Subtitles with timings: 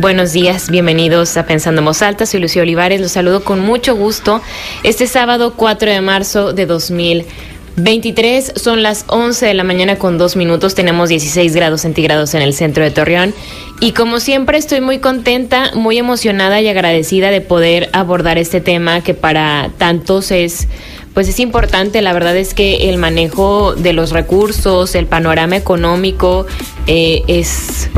[0.00, 2.26] buenos días, bienvenidos a Pensando en Voz Alta.
[2.26, 4.42] Soy Lucía Olivares, los saludo con mucho gusto.
[4.82, 10.36] Este sábado 4 de marzo de 2023 son las 11 de la mañana con dos
[10.36, 10.74] minutos.
[10.74, 13.34] Tenemos 16 grados centígrados en el centro de Torreón.
[13.80, 19.02] Y como siempre estoy muy contenta, muy emocionada y agradecida de poder abordar este tema
[19.02, 20.68] que para tantos es
[21.14, 22.02] pues es importante.
[22.02, 26.46] La verdad es que el manejo de los recursos, el panorama económico
[26.86, 27.88] eh, es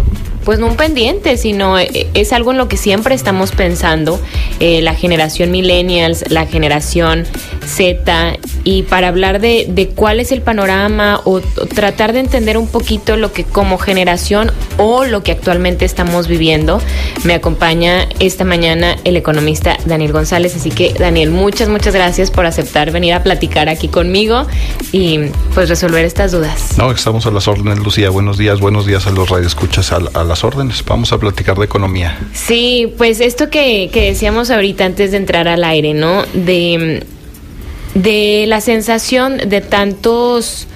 [0.49, 4.19] pues no un pendiente, sino eh, es algo en lo que siempre estamos pensando,
[4.61, 7.27] eh, la generación millennials, la generación
[7.67, 12.67] Z, y para hablar de, de cuál es el panorama o, tratar de entender un
[12.67, 16.81] poquito lo que como generación o lo que actualmente estamos viviendo,
[17.25, 20.57] me acompaña esta mañana el economista Daniel González.
[20.57, 24.47] Así que Daniel, muchas, muchas gracias por aceptar venir a platicar aquí conmigo
[24.93, 25.21] y
[25.55, 26.79] pues resolver estas dudas.
[26.79, 28.09] No, estamos a las órdenes, Lucía.
[28.09, 30.85] Buenos días, buenos días a los radioescuchas, a, a las órdenes.
[30.85, 32.19] Vamos a platicar de economía.
[32.33, 36.25] Sí, pues esto que, que decíamos ahorita antes de entrar al aire, ¿no?
[36.35, 37.05] De,
[37.95, 40.67] de la sensación de tantos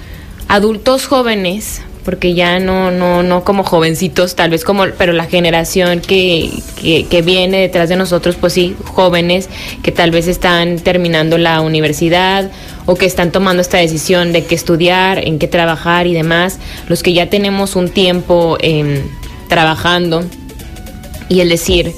[0.47, 6.01] adultos jóvenes, porque ya no, no, no como jovencitos, tal vez como, pero la generación
[6.01, 9.49] que, que, viene detrás de nosotros, pues sí, jóvenes
[9.81, 12.51] que tal vez están terminando la universidad
[12.85, 17.03] o que están tomando esta decisión de qué estudiar, en qué trabajar y demás, los
[17.03, 19.03] que ya tenemos un tiempo eh,
[19.53, 20.23] trabajando
[21.29, 21.93] y el decir,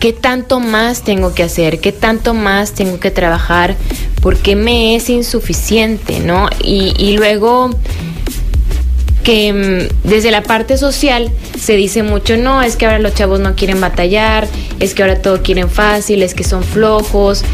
[0.00, 1.80] ¿qué tanto más tengo que hacer?
[1.80, 3.74] ¿Qué tanto más tengo que trabajar?
[4.20, 6.50] Porque me es insuficiente, ¿no?
[6.62, 7.70] Y, y luego
[9.22, 13.54] que desde la parte social se dice mucho, no, es que ahora los chavos no
[13.54, 14.46] quieren batallar,
[14.78, 17.44] es que ahora todo quieren fácil, es que son flojos.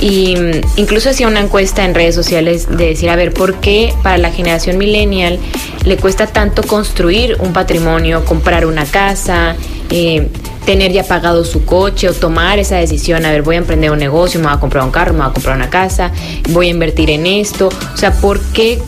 [0.00, 0.36] Y
[0.76, 4.32] incluso hacía una encuesta en redes sociales de decir, a ver, ¿por qué para la
[4.32, 5.38] generación millennial
[5.84, 9.56] le cuesta tanto construir un patrimonio, comprar una casa,
[9.90, 10.28] eh,
[10.66, 13.98] tener ya pagado su coche o tomar esa decisión, a ver, voy a emprender un
[13.98, 16.10] negocio, me voy a comprar un carro, me voy a comprar una casa,
[16.50, 17.68] voy a invertir en esto?
[17.68, 18.82] O sea, ¿por qué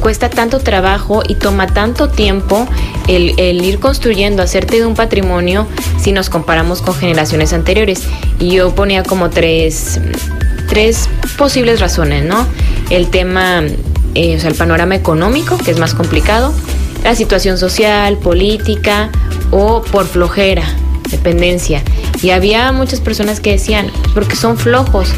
[0.00, 2.66] cuesta tanto trabajo y toma tanto tiempo
[3.08, 5.66] el, el, ir construyendo, hacerte de un patrimonio
[6.00, 8.02] si nos comparamos con generaciones anteriores.
[8.38, 10.00] Y yo ponía como tres,
[10.68, 12.46] tres posibles razones, ¿no?
[12.90, 13.62] El tema,
[14.14, 16.54] eh, o sea, el panorama económico, que es más complicado,
[17.02, 19.10] la situación social, política
[19.50, 20.64] o por flojera,
[21.10, 21.82] dependencia.
[22.22, 25.10] Y había muchas personas que decían, porque son flojos.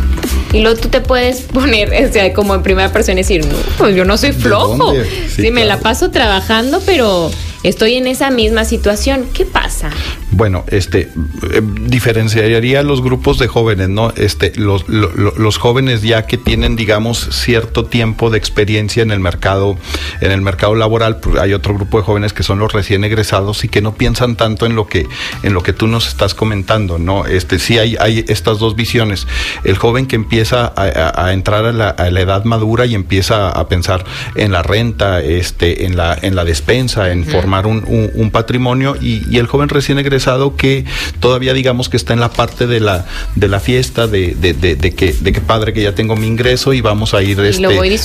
[0.52, 3.56] Y luego tú te puedes poner, o sea, como en primera persona y decir, no,
[3.78, 4.92] pues yo no soy flojo.
[4.92, 7.30] Sí, sí, me la paso trabajando, pero
[7.62, 9.26] estoy en esa misma situación.
[9.32, 9.90] ¿Qué pasa?
[10.36, 11.08] Bueno, este
[11.50, 14.12] eh, diferenciaría los grupos de jóvenes, ¿no?
[14.16, 19.18] Este, los, lo, los jóvenes ya que tienen, digamos, cierto tiempo de experiencia en el
[19.18, 19.78] mercado,
[20.20, 23.64] en el mercado laboral, pues hay otro grupo de jóvenes que son los recién egresados
[23.64, 25.06] y que no piensan tanto en lo que,
[25.42, 27.24] en lo que tú nos estás comentando, ¿no?
[27.24, 29.26] Este, sí hay, hay estas dos visiones.
[29.64, 33.48] El joven que empieza a, a entrar a la, a la, edad madura y empieza
[33.48, 34.04] a pensar
[34.34, 37.32] en la renta, este, en la, en la despensa, en uh -huh.
[37.32, 40.25] formar un, un, un patrimonio y, y el joven recién egresado
[40.56, 40.84] que
[41.20, 44.74] todavía digamos que está en la parte de la, de la fiesta, de, de, de,
[44.74, 47.62] de que, de que padre que ya tengo mi ingreso y vamos a ir este,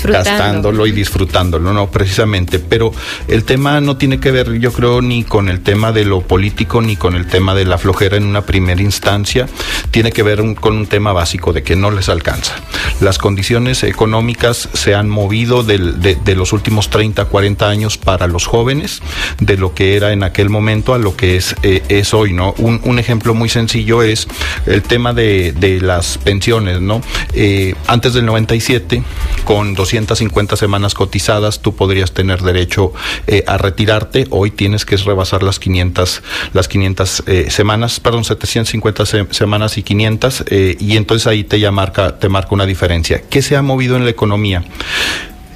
[0.08, 2.60] gastándolo y disfrutándolo, no, precisamente.
[2.60, 2.94] Pero
[3.28, 6.82] el tema no tiene que ver, yo creo, ni con el tema de lo político,
[6.82, 9.48] ni con el tema de la flojera en una primera instancia,
[9.90, 12.56] tiene que ver un, con un tema básico de que no les alcanza.
[13.00, 18.28] Las condiciones económicas se han movido del, de, de los últimos 30, 40 años para
[18.28, 19.02] los jóvenes,
[19.40, 22.54] de lo que era en aquel momento a lo que es, eh, es hoy, ¿no?
[22.58, 24.28] Un, un, ejemplo muy sencillo es
[24.66, 27.02] el tema de, de las pensiones, ¿no?
[27.34, 29.04] Eh, antes del 97,
[29.46, 32.94] con 250 semanas cotizadas, tú podrías tener derecho
[33.28, 34.28] eh, a retirarte.
[34.30, 36.24] Hoy tienes que rebasar las 500,
[36.54, 40.46] las 500 eh, semanas, perdón, 750 se semanas y 500,
[40.80, 43.22] y entonces ahí te ya marca, te marca una diferencia.
[43.30, 44.64] ¿Qué se ha movido en la economía?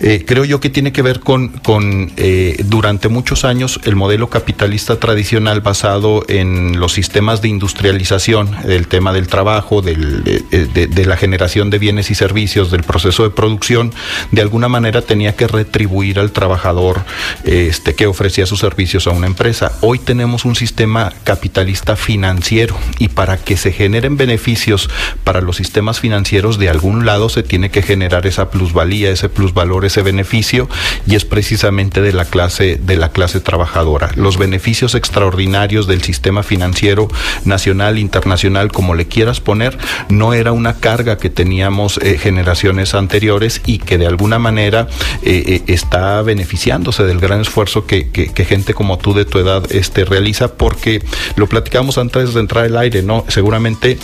[0.01, 4.29] Eh, creo yo que tiene que ver con, con eh, durante muchos años el modelo
[4.29, 11.17] capitalista tradicional basado en los sistemas de industrialización, el tema del trabajo, del, de, la
[11.17, 13.93] generación de bienes y servicios, del proceso de producción,
[14.31, 17.05] de alguna manera tenía que retribuir al trabajador
[17.43, 19.71] este, que ofrecía sus servicios a una empresa.
[19.81, 24.89] Hoy tenemos un sistema capitalista financiero y para que se generen beneficios
[25.23, 29.84] para los sistemas financieros de algún lado se tiene que generar esa plusvalía, ese plusvalor
[29.85, 30.69] ese beneficio
[31.07, 34.11] y es precisamente de la clase de la clase trabajadora.
[34.15, 37.07] Los beneficios extraordinarios del sistema financiero
[37.43, 39.77] nacional, internacional, como le quieras poner,
[40.09, 44.87] no era una carga que teníamos eh, generaciones anteriores y que de alguna manera
[45.23, 48.05] eh, eh, está beneficiándose del gran esfuerzo que,
[48.45, 51.01] gente como tú de tu edad este, realiza porque
[51.35, 53.25] lo platicamos antes de entrar al aire, ¿no?
[53.27, 53.97] Seguramente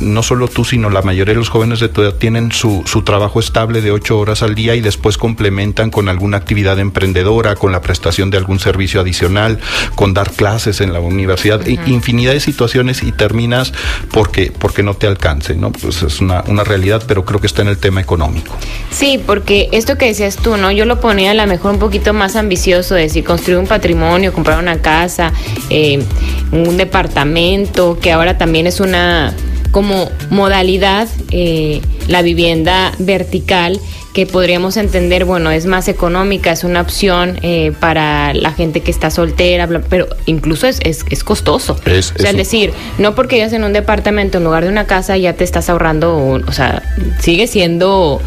[0.00, 3.02] no solo tú, sino la mayoría de los jóvenes de tu edad tienen su, su
[3.02, 7.72] trabajo estable de ocho horas al día y después complementan con alguna actividad emprendedora, con
[7.72, 9.58] la prestación de algún servicio adicional,
[9.94, 13.72] con dar clases en la universidad, infinidad de situaciones y terminas
[14.10, 15.72] porque, porque no te alcance, ¿no?
[15.72, 18.54] Pues es una, una realidad, pero creo que está en el tema económico.
[18.90, 20.70] Sí, porque esto que decías tú, ¿no?
[20.70, 24.58] Yo lo ponía a lo mejor un poquito más ambicioso, decir, construir un patrimonio, comprar
[24.58, 25.32] una casa,
[25.70, 26.02] eh,
[26.50, 29.34] un departamento, que ahora también es una
[29.70, 31.80] como modalidad eh,
[32.12, 33.80] la vivienda vertical
[34.12, 38.90] que podríamos entender, bueno, es más económica, es una opción eh, para la gente que
[38.90, 41.78] está soltera, pero incluso es, es, costoso.
[41.86, 44.86] Es, o sea, es decir, no porque vivas en un departamento en lugar de una
[44.86, 46.82] casa ya te estás ahorrando, o sea,
[47.20, 48.20] sigue siendo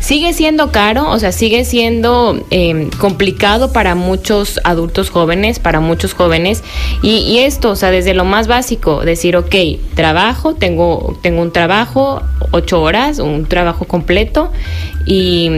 [0.00, 6.14] sigue siendo caro, o sea, sigue siendo em, complicado para muchos adultos jóvenes, para muchos
[6.14, 6.64] jóvenes.
[7.02, 9.54] Y, y, esto, o sea, desde lo más básico, decir, ok,
[9.94, 14.50] trabajo, tengo, tengo un trabajo, ocho horas, un trabajo completo,
[15.06, 15.50] y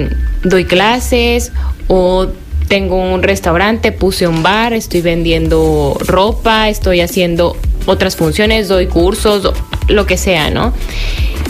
[0.42, 1.52] doy clases
[1.88, 2.28] o
[2.72, 7.54] tengo un restaurante, puse un bar, estoy vendiendo ropa, estoy haciendo
[7.84, 9.52] otras funciones, doy cursos,
[9.88, 10.72] lo que sea, ¿no?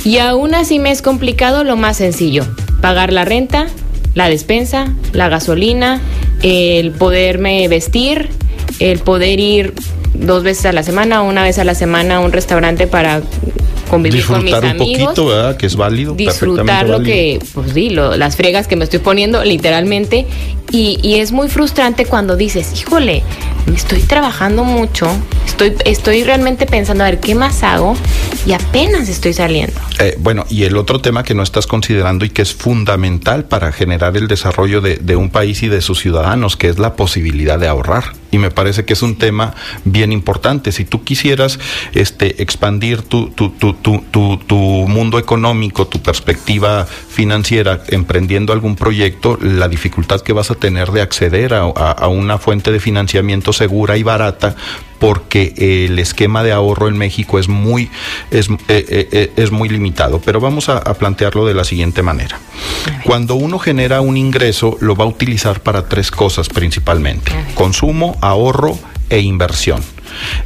[0.04, 2.44] Y aún así me es complicado lo más sencillo,
[2.80, 3.68] pagar la renta,
[4.14, 6.00] la despensa, la gasolina,
[6.42, 8.28] el poderme vestir,
[8.80, 9.74] el poder ir
[10.14, 13.22] dos veces a la semana una vez a la semana a un restaurante para
[13.92, 14.80] convivir con mis amigos.
[14.80, 15.56] un poquito, ¿verdad?
[15.56, 16.14] Que es válido.
[16.14, 20.26] Disfrutar lo que, pues sí, las fregas que me estoy poniendo literalmente.
[20.72, 23.22] Y, y, es muy frustrante cuando dices, híjole,
[23.74, 25.06] estoy trabajando mucho,
[25.46, 27.94] estoy, estoy realmente pensando a ver qué más hago
[28.46, 29.78] y apenas estoy saliendo.
[29.98, 33.72] Eh, bueno, y el otro tema que no estás considerando y que es fundamental para
[33.72, 37.68] generar el desarrollo de, un país y de sus ciudadanos, que es la posibilidad de
[37.68, 39.54] ahorrar y me parece que es un tema
[39.84, 40.72] bien importante.
[40.72, 41.58] Si tú quisieras
[41.92, 49.68] este, expandir tu, tu, tu, tu, mundo económico, tu perspectiva financiera, emprendiendo algún proyecto, la
[49.68, 54.54] dificultad que vas a tener de acceder a una fuente de financiamiento segura y barata
[55.02, 57.90] porque el esquema de ahorro en México es muy,
[58.30, 60.20] es, eh, eh, eh, es muy limitado.
[60.24, 62.38] Pero vamos a, plantearlo de la siguiente manera.
[63.04, 67.32] Cuando uno genera un ingreso, lo va a utilizar para tres cosas principalmente.
[67.56, 68.78] Consumo, ahorro
[69.10, 69.82] e inversión.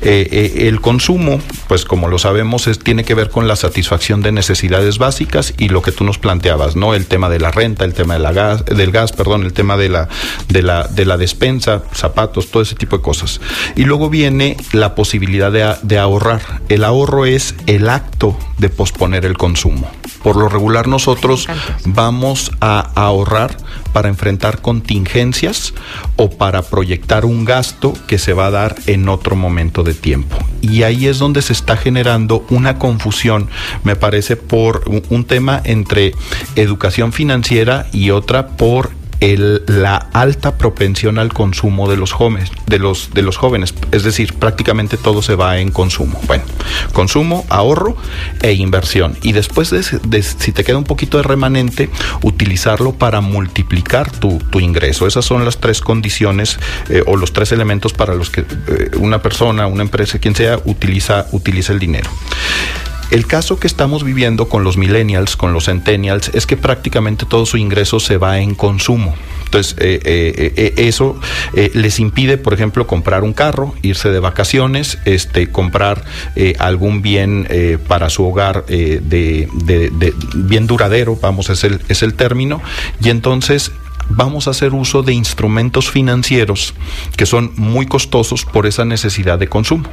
[0.02, 4.22] Eh, eh, el consumo, pues como lo sabemos, es, tiene que ver con la satisfacción
[4.22, 6.94] de necesidades básicas y lo que tú nos planteabas, ¿no?
[6.94, 10.08] El tema de la renta, el tema gas, del gas, perdón, el tema de la,
[10.48, 13.40] de la, de la despensa, zapatos, todo ese tipo de cosas.
[13.74, 16.62] Y luego viene la posibilidad de, de ahorrar.
[16.68, 19.90] El ahorro es el acto de posponer el consumo.
[20.22, 21.46] Por lo regular nosotros
[21.84, 23.56] vamos a ahorrar
[23.92, 25.72] para enfrentar contingencias
[26.16, 30.36] o para proyectar un gasto que se va a dar en otro momento de tiempo.
[30.60, 33.48] Y ahí es donde se está generando una confusión,
[33.84, 36.12] me parece, por un tema entre
[36.56, 43.10] educación financiera y otra por la alta propensión al consumo de los jóvenes, de los,
[43.14, 46.20] de los jóvenes, es decir, prácticamente todo se va en consumo.
[46.26, 46.44] Bueno,
[46.92, 47.96] consumo, ahorro
[48.42, 49.16] e inversión.
[49.22, 49.82] Y después de,
[50.22, 51.90] si te queda un poquito de remanente,
[52.22, 55.06] utilizarlo para multiplicar tu, ingreso.
[55.06, 56.58] Esas son las tres condiciones
[56.88, 60.58] eh, o los tres elementos para los que eh, una persona, una empresa, quien sea,
[60.64, 62.10] utiliza, utiliza el dinero.
[63.10, 67.46] El caso que estamos viviendo con los millennials, con los centennials, es que prácticamente todo
[67.46, 69.14] su ingreso se va en consumo.
[69.44, 71.18] Entonces, eh, eh, eh, eso
[71.54, 76.04] les impide, por ejemplo, comprar un carro, irse de vacaciones, este, comprar
[76.58, 77.48] algún bien
[77.86, 79.48] para su hogar de,
[80.34, 82.60] bien duradero, vamos, es el, es el término,
[83.00, 83.70] y entonces
[84.08, 86.74] vamos a hacer uso de instrumentos financieros
[87.16, 89.88] que son muy costosos por esa necesidad de consumo.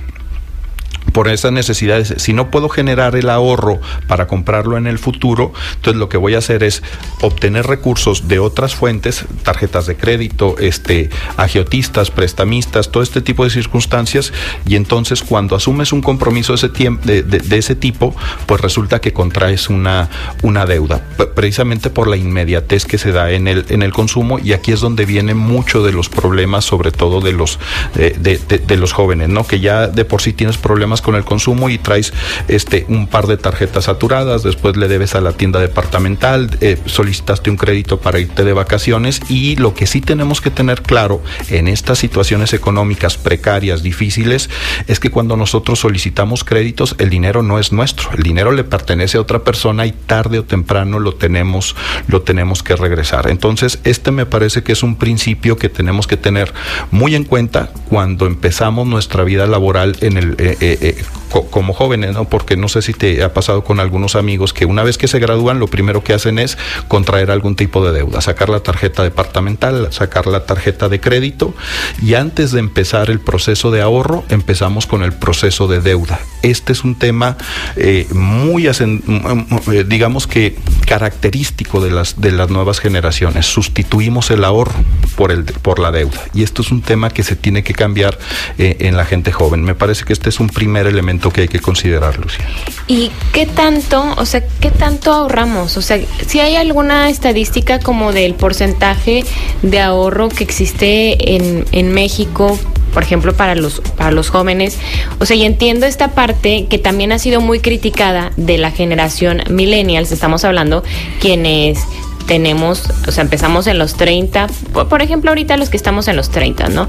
[1.14, 2.14] Por esas necesidades.
[2.18, 6.36] Si no puedo generar el ahorro para comprarlo en el futuro, entonces lo que voy
[6.36, 6.84] a hacer es
[7.22, 13.52] obtener recursos de otras fuentes, tarjetas de crédito, este, agiotistas, prestamistas, todo este tipo de
[13.52, 14.34] circunstancias,
[14.66, 18.16] y entonces cuando asumes un compromiso de ese, de, ese tipo,
[18.48, 20.10] pues resulta que contraes una,
[20.42, 21.06] una deuda,
[21.36, 24.82] precisamente por la inmediatez que se da en el, en el consumo, y aquí es
[24.82, 27.60] donde viene mucho de los problemas, sobre todo de los,
[27.94, 29.46] de, de los jóvenes, ¿no?
[29.46, 32.14] Que ya de por sí tienes problemas con el consumo y traes
[32.48, 37.52] este un par de tarjetas saturadas, después le debes a la tienda departamental, eh, solicitaste
[37.52, 41.68] un crédito para irte de vacaciones y lo que sí tenemos que tener claro en
[41.68, 44.50] estas situaciones económicas precarias, difíciles,
[44.88, 49.18] es que cuando nosotros solicitamos créditos, el dinero no es nuestro, el dinero le pertenece
[49.18, 51.76] a otra persona y tarde o temprano lo tenemos,
[52.08, 53.30] lo tenemos que regresar.
[53.30, 56.54] Entonces, este me parece que es un principio que tenemos que tener
[56.92, 61.23] muy en cuenta cuando empezamos nuestra vida laboral en el, eh, eh, Music.
[61.42, 62.26] Como jóvenes, ¿no?
[62.26, 65.20] Porque no sé si te ha pasado con algunos amigos que una vez que se
[65.20, 69.88] gradúan, lo primero que hacen es contraer algún tipo de deuda, sacar la tarjeta departamental,
[69.92, 71.54] sacar la tarjeta de crédito
[72.02, 76.20] y antes de empezar el proceso de ahorro, empezamos con el proceso de deuda.
[76.42, 77.38] Este es un tema
[77.76, 83.46] eh, muy, eh, digamos que característico de las, de las nuevas generaciones.
[83.46, 84.74] Sustituimos el ahorro
[85.16, 88.18] por, el, por la deuda y esto es un tema que se tiene que cambiar
[88.58, 89.64] eh, en la gente joven.
[89.64, 92.46] Me parece que este es un primer elemento que hay que considerar, Lucía.
[92.88, 95.78] ¿Y qué tanto, o sea, qué tanto ahorramos?
[95.78, 99.24] O sea, si hay alguna estadística como del porcentaje
[99.62, 102.60] de ahorro que existe en, en México,
[102.94, 104.78] por ejemplo, para los, para los jóvenes.
[105.20, 109.42] O sea, y entiendo esta parte que también ha sido muy criticada de la generación
[109.50, 110.84] millennials, estamos hablando,
[111.20, 111.80] quienes
[112.28, 114.48] tenemos, o sea, empezamos en los 30,
[114.90, 116.88] por ejemplo, ahorita los que estamos en los 30, ¿no?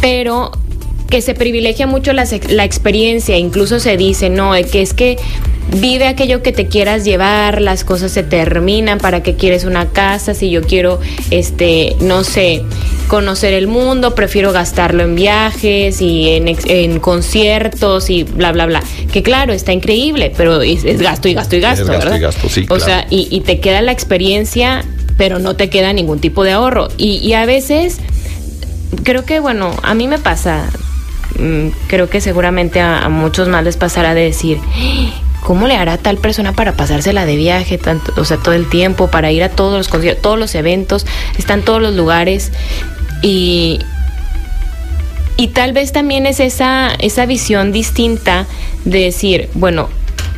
[0.00, 0.50] Pero
[1.08, 5.16] que se privilegia mucho la, la experiencia, incluso se dice, no, que es que
[5.80, 10.34] vive aquello que te quieras llevar, las cosas se terminan, para qué quieres una casa,
[10.34, 12.62] si yo quiero, este, no sé,
[13.08, 18.82] conocer el mundo, prefiero gastarlo en viajes y en, conciertos y bla, bla, bla.
[19.12, 22.20] Que claro, está increíble, pero es, gasto y gasto y gasto, ¿verdad?
[22.20, 24.84] gasto, sí, o sea, y, te queda la experiencia,
[25.16, 26.88] pero no te queda ningún tipo de ahorro.
[26.96, 27.98] Y, a veces,
[29.02, 30.70] creo que, bueno, a mí me pasa,
[31.88, 34.58] creo que seguramente a, a muchos más les pasará de decir,
[35.44, 39.08] ¿cómo le hará tal persona para pasársela de viaje, tanto, o sea, todo el tiempo,
[39.08, 41.06] para ir a todos los conciertos, todos los eventos,
[41.38, 42.50] están todos los lugares
[43.22, 43.78] y,
[45.36, 48.46] y tal vez también es esa, esa visión distinta
[48.84, 49.88] de decir, bueno,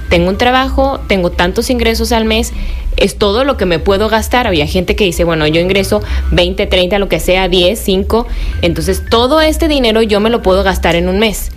[0.09, 2.53] tengo un trabajo, tengo tantos ingresos al mes,
[2.97, 4.47] es todo lo que me puedo gastar.
[4.47, 8.27] Había gente que dice, bueno, yo ingreso 20, 30, lo que sea, 10, 5,
[8.63, 11.51] entonces todo este dinero yo me lo puedo gastar en un mes.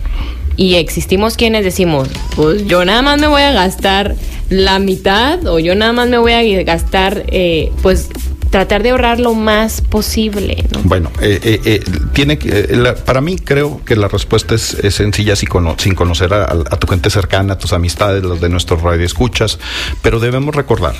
[0.56, 4.14] Y existimos quienes decimos, pues yo nada más me voy a gastar
[4.50, 8.10] la mitad o yo nada más me voy a gastar, eh, pues
[8.50, 10.64] tratar de ahorrar lo más posible.
[10.84, 15.94] Bueno, eh, eh, tiene que, para mí creo que la respuesta es, sencilla sin, sin
[15.94, 19.58] conocer a, tu gente cercana, a tus amistades, los de nuestros radioescuchas,
[20.02, 20.94] pero debemos recordar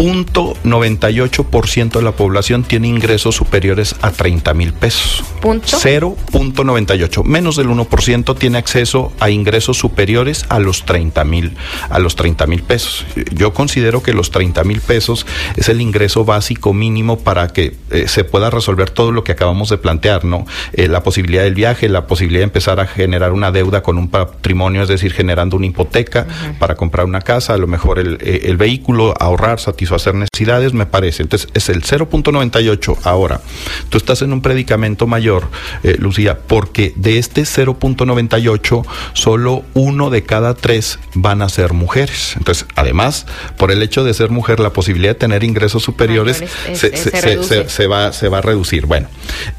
[0.00, 5.22] 0.98% de la población tiene ingresos superiores a 30 mil pesos.
[5.42, 5.76] ¿Punto?
[5.76, 7.22] 0.98.
[7.24, 11.54] Menos del 1% tiene acceso a ingresos superiores a los 30 mil
[11.90, 13.04] a los 30 mil pesos.
[13.32, 15.26] Yo considero que los 30 mil pesos
[15.56, 19.68] es el ingreso básico mínimo para que eh, se pueda resolver todo lo que acabamos
[19.68, 20.46] de plantear, ¿no?
[20.72, 24.08] Eh, la posibilidad del viaje, la posibilidad de empezar a generar una deuda con un
[24.08, 26.26] patrimonio, es decir, generando una hipoteca
[26.58, 30.72] para comprar una casa, a lo mejor el, eh, el vehículo, ahorrar, satisfacer hacer necesidades,
[30.72, 31.22] me parece.
[31.22, 32.98] Entonces, es el 0.98.
[33.04, 33.40] Ahora,
[33.88, 35.48] tú estás en un predicamento mayor,
[35.82, 42.34] eh, Lucía, porque de este 0.98, solo uno de cada tres van a ser mujeres.
[42.36, 46.42] Entonces, además, por el hecho de ser mujer, la posibilidad de tener ingresos superiores
[46.72, 48.86] se, va, se va a reducir.
[48.86, 49.08] Bueno,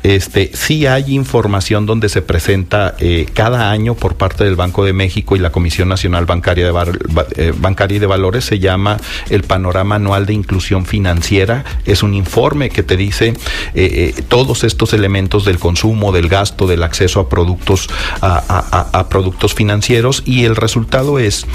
[0.03, 4.93] este, sí hay información donde se presenta eh, cada año por parte del Banco de
[4.93, 6.99] México y la Comisión Nacional Bancaria de,
[7.35, 8.97] eh, Bancaria y de Valores, se llama
[9.29, 11.63] el panorama anual de Inclusión Financiera.
[11.85, 16.67] Es un informe que te dice eh, eh, todos estos elementos del consumo, del gasto,
[16.67, 17.89] del acceso a productos,
[18.21, 21.45] a, productos financieros y el resultado es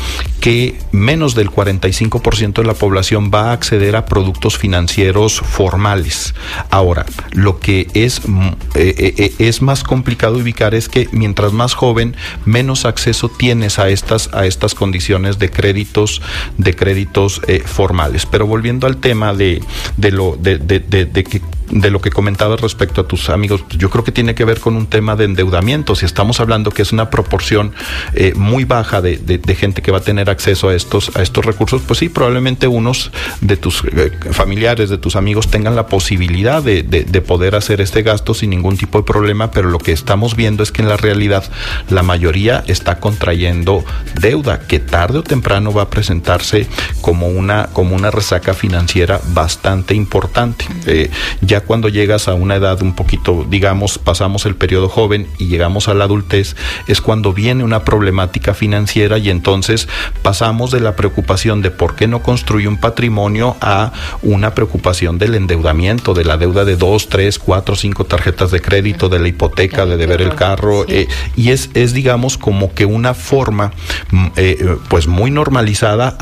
[0.40, 6.34] que menos del 45% de la población va a acceder a productos financieros formales.
[6.70, 12.16] Ahora, lo que es, mm, eh, es más complicado ubicar es que mientras más joven,
[12.44, 16.22] menos acceso tienes a estas, a estas condiciones de créditos,
[16.58, 18.26] de créditos formales.
[18.26, 19.62] Pero volviendo al tema de,
[19.96, 23.78] de lo, de, de, de, que de lo que comentabas respecto a tus amigos, pues
[23.78, 25.94] yo creo que tiene que ver con un tema de endeudamiento.
[25.94, 27.72] Si estamos hablando que es una proporción
[28.14, 29.16] eh, muy baja de,
[29.56, 33.10] gente que va a tener acceso a estos, a estos recursos, pues sí, probablemente unos
[33.40, 38.02] de tus eh, familiares, de tus amigos tengan la posibilidad de, de poder hacer este
[38.02, 40.96] gasto sin ningún tipo de problema, pero lo que estamos viendo es que en la
[40.96, 41.44] realidad
[41.88, 43.84] la mayoría está contrayendo
[44.20, 46.66] deuda que tarde o temprano va a presentarse
[47.00, 50.66] como una, como una resaca financiera bastante importante.
[50.86, 55.46] Eh, ya cuando llegas a una edad un poquito, digamos, pasamos el periodo joven y
[55.46, 59.88] llegamos a la adultez, es cuando viene una problemática financiera y entonces
[60.22, 65.34] pasamos de la preocupación de por qué no construye un patrimonio a una preocupación del
[65.34, 69.86] endeudamiento, de la deuda de dos, tres, cuatro, cinco tarjetas de crédito, de la hipoteca,
[69.86, 73.72] de deber el carro, eh, y es, es, digamos, como que una forma,
[74.10, 76.16] mm, eh, pues muy normalizada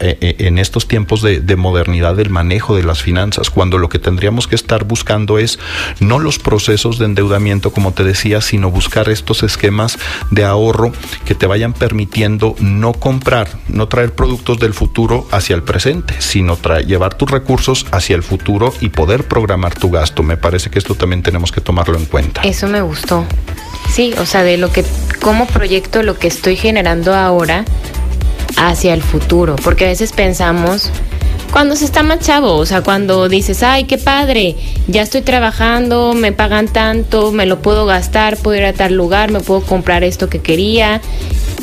[0.00, 4.46] en estos tiempos de, de modernidad del manejo de las finanzas, cuando lo que tendríamos
[4.46, 5.58] que estar buscando es
[6.00, 9.98] no los procesos de endeudamiento, como te decía, sino buscar estos esquemas
[10.30, 10.92] de ahorro
[11.24, 16.58] que te vayan permitiendo no comprar, no traer productos del futuro hacia el presente, sino
[16.86, 20.22] llevar tus recursos hacia el futuro y poder programar tu gasto.
[20.22, 22.42] Me parece que esto también tenemos que tomarlo en cuenta.
[22.42, 23.24] Eso me gustó.
[23.90, 24.84] Sí, o sea, de lo que,
[25.22, 27.64] cómo proyecto lo que estoy generando ahora
[28.56, 30.90] hacia el futuro, porque a veces pensamos
[31.52, 36.32] cuando se está más o sea, cuando dices, ay, qué padre, ya estoy trabajando, me
[36.32, 40.28] pagan tanto, me lo puedo gastar, puedo ir a tal lugar, me puedo comprar esto
[40.28, 41.00] que quería,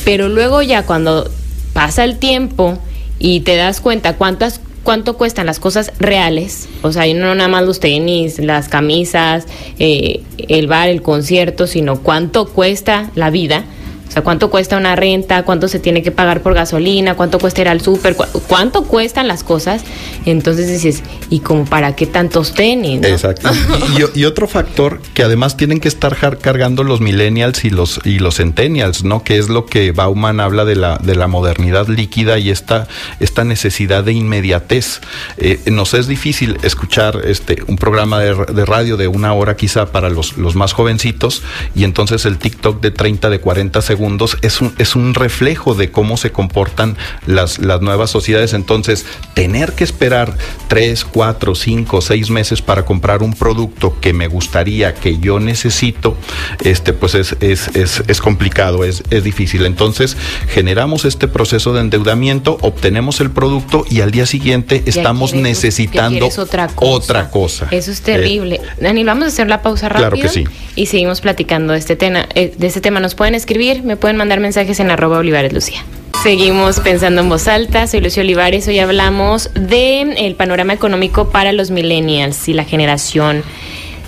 [0.04, 1.30] pero luego ya cuando
[1.74, 2.78] pasa el tiempo
[3.20, 7.64] y te das cuenta cuántas cuánto cuestan las cosas reales, o sea, no nada más
[7.64, 9.46] los tenis, las camisas,
[9.80, 13.66] eh, el bar, el concierto, sino cuánto cuesta la vida
[14.08, 17.62] o sea, cuánto cuesta una renta, cuánto se tiene que pagar por gasolina, cuánto cuesta
[17.62, 18.16] ir al súper,
[18.48, 19.84] cuánto cuestan las cosas.
[20.26, 23.04] Entonces dices, ¿y como para qué tantos tenis?
[23.04, 23.50] Exacto.
[24.16, 28.38] y, otro factor que además tienen que estar cargando los millennials y los, y los
[28.38, 29.24] centennials, ¿no?
[29.24, 32.88] Que es lo que Bauman habla de la, de la modernidad líquida y esta,
[33.20, 35.02] esta necesidad de inmediatez.
[35.38, 39.92] Eh, nos es difícil escuchar este, un programa de, de, radio de una hora quizá
[39.92, 41.44] para los, los más jovencitos
[41.76, 45.74] y entonces el TikTok de 30, de 40 segundos segundos es un, es un reflejo
[45.74, 48.54] de cómo se comportan las, las nuevas sociedades.
[48.54, 50.38] Entonces, tener que esperar
[50.68, 56.18] tres, cuatro, cinco, seis meses para comprar un producto que me gustaría, que yo necesito,
[56.62, 59.66] este, pues es, es, es, es complicado, es, es difícil.
[59.66, 60.18] Entonces,
[60.50, 66.68] generamos este proceso de endeudamiento, obtenemos el producto y al día siguiente estamos necesitando otra
[66.68, 66.92] cosa.
[66.92, 67.68] otra cosa.
[67.72, 68.60] Eso es terrible.
[68.78, 70.10] Dani, vamos a hacer la pausa rápida.
[70.10, 70.44] Claro que sí.
[70.76, 72.28] Y seguimos platicando de este tema.
[72.36, 75.84] Eh, de este tema nos pueden escribir me pueden mandar mensajes en arroba Olivares Lucía.
[76.24, 81.52] Seguimos pensando en voz alta, soy Lucio Olivares, hoy hablamos del el panorama económico para
[81.52, 83.44] los millennials y la generación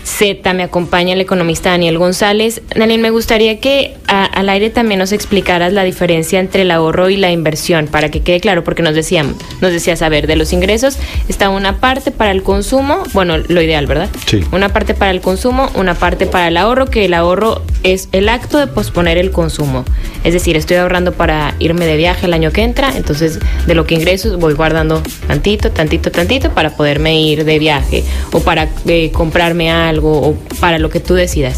[0.07, 2.61] Z, me acompaña el economista Daniel González.
[2.73, 7.17] Daniel, me gustaría que al aire también nos explicaras la diferencia entre el ahorro y
[7.17, 10.53] la inversión, para que quede claro, porque nos decían, nos decías, a ver, de los
[10.53, 14.09] ingresos está una parte para el consumo, bueno, lo ideal, ¿verdad?
[14.25, 14.43] Sí.
[14.53, 18.29] Una parte para el consumo, una parte para el ahorro, que el ahorro es el
[18.29, 19.85] acto de posponer el consumo.
[20.23, 23.85] Es decir, estoy ahorrando para irme de viaje el año que entra, entonces de lo
[23.85, 29.11] que ingreso voy guardando tantito, tantito, tantito para poderme ir de viaje o para eh,
[29.11, 31.57] comprarme algo o para lo que tú decidas.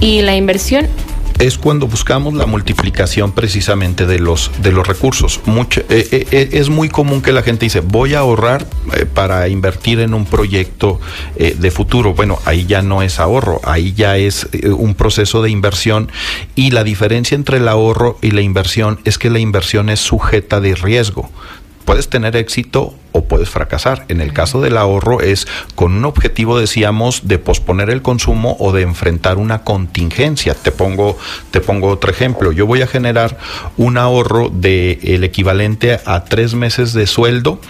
[0.00, 0.88] Y la inversión
[1.38, 5.40] es cuando buscamos la multiplicación precisamente de los de los recursos.
[5.46, 8.66] Eh, eh, eh, es muy común que la gente dice voy a ahorrar
[9.14, 11.00] para invertir en un proyecto
[11.36, 12.14] de futuro.
[12.14, 16.10] Bueno, ahí ya no es ahorro, ahí ya es un proceso de inversión
[16.54, 20.60] y la diferencia entre el ahorro y la inversión es que la inversión es sujeta
[20.60, 21.30] de riesgo.
[21.84, 24.04] Puedes tener éxito o puedes fracasar.
[24.08, 28.72] En el caso del ahorro es con un objetivo, decíamos, de posponer el consumo o
[28.72, 30.54] de enfrentar una contingencia.
[30.54, 31.18] Te pongo,
[31.50, 32.52] te pongo otro ejemplo.
[32.52, 33.38] Yo voy a generar
[33.76, 37.60] un ahorro de el equivalente a tres meses de sueldo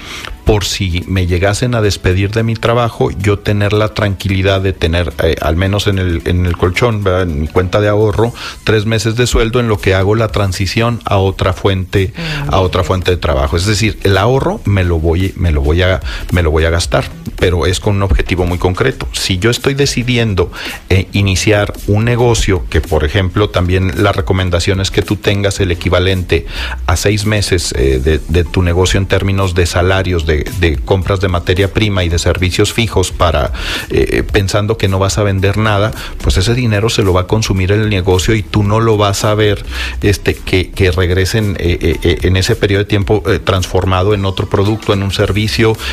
[0.44, 5.12] por si me llegasen a despedir de mi trabajo, yo tener la tranquilidad de tener,
[5.22, 9.16] eh, al menos en el, en el colchón, en mi cuenta de ahorro, tres meses
[9.16, 12.12] de sueldo en lo que hago la transición a otra fuente,
[12.48, 13.57] a otra fuente de trabajo.
[13.57, 16.01] Es decir, el ahorro me lo voy me lo voy a,
[16.33, 17.05] me lo voy a gastar,
[17.38, 19.09] pero es con un objetivo muy concreto.
[19.12, 20.51] Si yo estoy decidiendo
[20.88, 25.71] eh, iniciar un negocio, que por ejemplo también la recomendación es que tú tengas el
[25.71, 26.47] equivalente
[26.87, 30.45] a seis meses eh, de, tu negocio en términos de salarios de,
[30.85, 33.53] compras de materia prima y de servicios fijos para
[33.90, 35.92] eh, pensando que no vas a vender nada,
[36.23, 39.25] pues ese dinero se lo va a consumir el negocio y tú no lo vas
[39.25, 39.64] a ver
[40.03, 45.11] este, que, que regresen en ese periodo de tiempo transformado en otro producto, en un
[45.11, 45.21] servicio,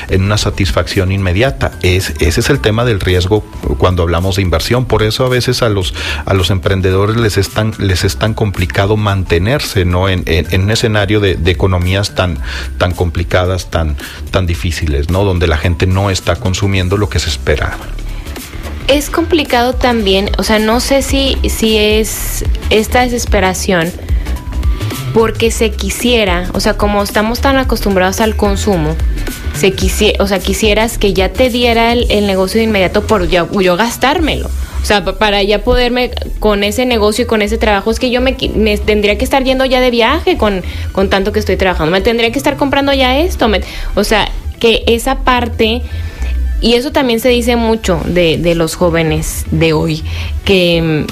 [0.09, 1.71] en una satisfacción inmediata.
[1.81, 3.41] Es, ese es el tema del riesgo
[3.77, 4.85] cuando hablamos de inversión.
[4.85, 5.93] Por eso a veces a los,
[6.25, 10.09] a los emprendedores les es tan, les es tan complicado mantenerse ¿no?
[10.09, 12.39] en, en, un escenario de, de, economías tan,
[12.77, 13.97] tan complicadas, tan,
[14.31, 15.23] tan difíciles, ¿no?
[15.23, 17.77] donde la gente no está consumiendo lo que se esperaba.
[18.87, 23.91] Es complicado también, o sea, no sé si, si es esta desesperación
[25.13, 28.95] porque se quisiera, o sea, como estamos tan acostumbrados al consumo,
[29.59, 29.73] se
[30.19, 34.49] o sea, quisieras que ya te diera el, negocio de inmediato por yo, gastármelo.
[34.81, 38.21] O sea, para ya poderme con ese negocio y con ese trabajo, es que yo
[38.21, 41.91] me, tendría que estar yendo ya de viaje con, con tanto que estoy trabajando.
[41.91, 43.49] Me tendría que estar comprando ya esto.
[43.95, 45.81] o sea, que esa parte,
[46.61, 50.03] y eso también se dice mucho de, de los jóvenes de hoy,
[50.45, 51.05] que,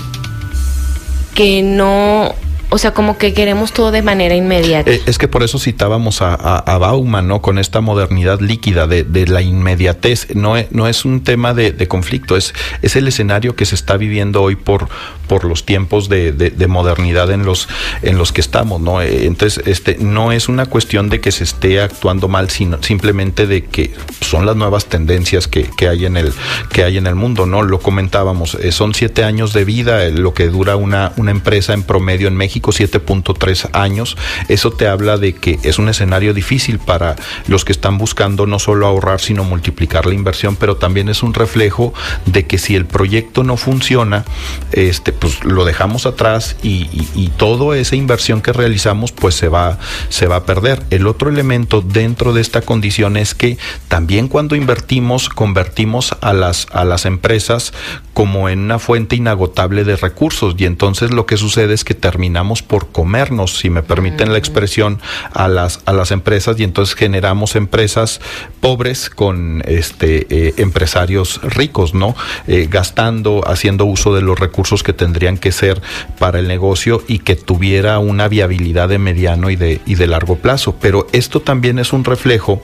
[1.36, 2.34] que no,
[2.70, 4.92] o sea, como que queremos todo de manera inmediata.
[4.92, 7.42] Eh, es que por eso citábamos a, a, Bauman, ¿no?
[7.42, 10.36] Con esta modernidad líquida de, la inmediatez.
[10.36, 13.76] No es, no es un tema de, de, conflicto, es, es el escenario que se
[13.76, 14.90] está viviendo hoy por,
[15.28, 17.68] por los tiempos de, de, modernidad en los,
[18.02, 19.02] en los que estamos, ¿no?
[19.02, 23.48] Eh, entonces, este, no es una cuestión de que se esté actuando mal, sino simplemente
[23.48, 26.34] de que son las nuevas tendencias que, hay en el,
[26.72, 27.64] que hay en el mundo, ¿no?
[27.64, 31.84] Lo comentábamos, eh, son siete años de vida, lo que dura una, una empresa en
[31.84, 34.18] promedio en México 7.3 años.
[34.48, 37.16] Eso te habla de que es un escenario difícil para
[37.48, 41.34] los que están buscando no solo ahorrar, sino multiplicar la inversión, pero también es un
[41.34, 41.94] reflejo
[42.26, 44.26] de que si el proyecto no funciona,
[44.72, 49.78] este, pues lo dejamos atrás y, y, toda esa inversión que realizamos pues se va,
[50.10, 50.84] se va a perder.
[50.90, 56.68] El otro elemento dentro de esta condición es que también cuando invertimos, convertimos a las,
[56.72, 57.74] a las empresas
[58.14, 62.64] como en una fuente inagotable de recursos y entonces lo que sucede es que terminamos
[62.64, 65.00] por comernos, si me permiten la expresión,
[65.34, 68.20] a las, a las empresas y entonces generamos empresas
[68.60, 72.16] pobres con este, eh, empresarios ricos, ¿no?
[72.48, 75.82] Eh, gastando, haciendo uso de los recursos que tendrían que ser
[76.20, 80.36] para el negocio y que tuviera una viabilidad de mediano y de, y de largo
[80.36, 80.76] plazo.
[80.82, 82.62] Pero esto también es un reflejo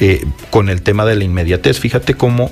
[0.00, 1.78] eh, con el tema de la inmediatez.
[1.78, 2.50] Fíjate cómo,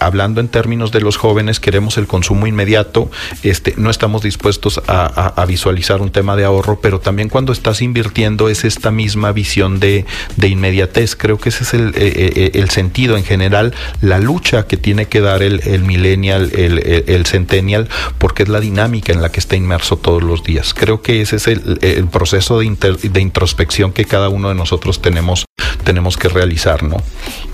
[0.00, 3.10] hablando en términos de los jóvenes, queremos el consumo inmediato,
[3.42, 8.48] este, no estamos dispuestos a, visualizar un tema de ahorro, pero también cuando estás invirtiendo
[8.48, 10.04] es esta misma visión de,
[10.36, 11.16] de inmediatez.
[11.16, 15.06] Creo que ese es el, eh, eh, el, sentido en general, la lucha que tiene
[15.06, 19.40] que dar el, el millennial, el, el, centennial, porque es la dinámica en la que
[19.40, 20.74] está inmerso todos los días.
[20.74, 25.00] Creo que ese es el, el proceso de, de introspección que cada uno de nosotros
[25.00, 25.44] tenemos,
[25.84, 26.96] tenemos que realizar, ¿no?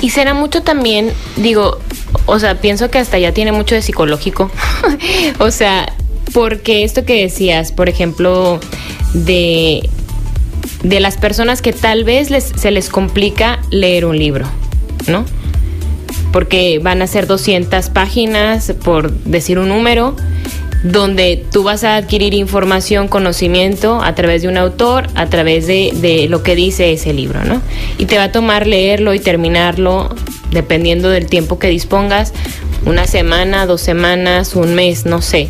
[0.00, 1.78] Y será mucho también, digo,
[2.26, 4.50] o sea, pienso que hasta ya tiene mucho de psicológico.
[5.38, 5.92] o sea,
[6.32, 8.58] porque esto que decías, por ejemplo,
[9.12, 9.88] de,
[10.82, 14.46] de las personas que tal vez les, se les complica leer un libro,
[15.06, 15.24] ¿no?
[16.32, 20.16] Porque van a ser 200 páginas, por decir un número,
[20.82, 25.92] donde tú vas a adquirir información, conocimiento a través de un autor, a través de,
[25.94, 27.60] de, lo que dice ese libro, ¿no?
[27.98, 30.14] Y te va a tomar leerlo y terminarlo,
[30.50, 32.32] dependiendo del tiempo que dispongas,
[32.86, 35.48] una semana, dos semanas, un mes, no sé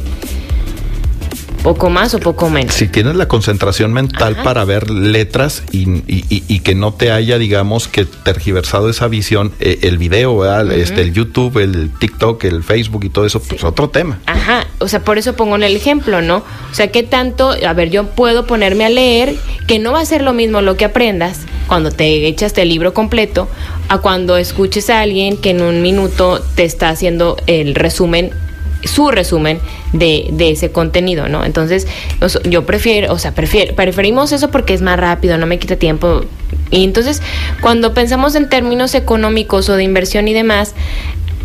[1.62, 2.74] poco más o poco menos.
[2.74, 7.88] Si tienes la concentración mental para ver letras y, y, que no te haya, digamos,
[7.88, 13.10] que tergiversado esa visión, eh, el video, este, el YouTube, el TikTok, el Facebook y
[13.10, 14.18] todo eso, pues otro tema.
[14.26, 16.38] Ajá, o sea, por eso pongo en el ejemplo, ¿no?
[16.38, 20.04] O sea, ¿qué tanto, a ver, yo puedo ponerme a leer, que no va a
[20.04, 23.48] ser lo mismo lo que aprendas cuando te echas el libro completo,
[23.88, 28.32] a cuando escuches a alguien que en un minuto te está haciendo el resumen
[28.84, 29.60] su resumen
[29.92, 31.44] de, ese contenido, ¿no?
[31.44, 31.86] Entonces,
[32.44, 36.22] yo prefiero, o sea, prefiero, preferimos eso porque es más rápido, no me quita tiempo.
[36.70, 37.20] Y entonces,
[37.60, 40.74] cuando pensamos en términos económicos o de inversión y demás,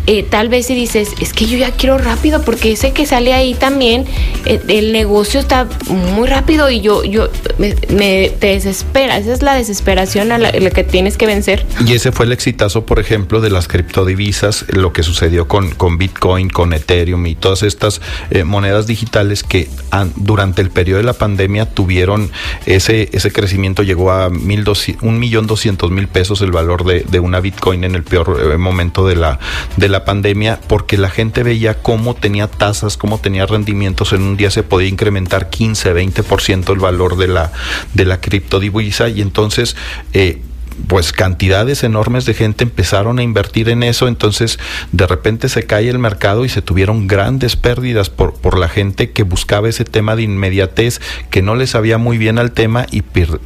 [0.06, 3.32] eh, tal vez si dices, es que yo ya quiero rápido, porque sé que sale
[3.34, 4.04] ahí también,
[4.44, 9.54] eh, el negocio está muy rápido y yo, yo me, te desespera, esa es la
[9.54, 11.66] desesperación a la, que tienes que vencer.
[11.84, 15.98] Y ese fue el exitazo, por ejemplo, de las criptodivisas, lo que sucedió con, con
[15.98, 19.68] Bitcoin, con Ethereum y todas estas eh, monedas digitales que
[20.16, 22.30] durante el periodo de la pandemia tuvieron
[22.66, 24.64] ese, ese crecimiento, llegó a mil
[25.02, 29.06] un millón doscientos mil pesos el valor de, de, una Bitcoin en el peor momento
[29.06, 29.38] de la,
[29.76, 34.12] de la la pandemia porque la gente veía cómo tenía tasas, cómo tenía rendimientos.
[34.12, 37.50] En un día se podía incrementar 15, 20% el valor de la,
[37.94, 39.76] de la criptodivisa y entonces...
[40.12, 40.42] Eh,
[40.88, 44.58] pues cantidades enormes de gente empezaron a invertir en eso, entonces
[44.92, 49.10] de repente se cae el mercado y se tuvieron grandes pérdidas por, por la gente
[49.10, 53.02] que buscaba ese tema de inmediatez, que no les sabía muy bien al tema y,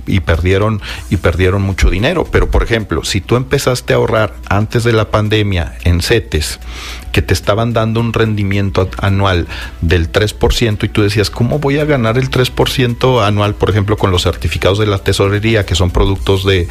[0.06, 2.26] y perdieron y perdieron mucho dinero.
[2.30, 6.60] Pero por ejemplo, si tú empezaste a ahorrar antes de la pandemia en CETES,
[7.12, 9.46] que te estaban dando un rendimiento anual
[9.80, 14.10] del 3% y tú decías, ¿cómo voy a ganar el 3% anual, por ejemplo, con
[14.10, 16.68] los certificados de la tesorería, que son productos de,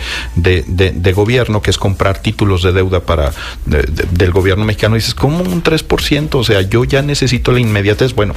[1.14, 3.32] gobierno, que es comprar títulos de deuda para
[3.66, 4.96] del gobierno mexicano?
[4.96, 6.36] Dices, ¿cómo un 3%?
[6.36, 8.14] O sea, yo ya necesito la inmediatez.
[8.14, 8.34] Bueno,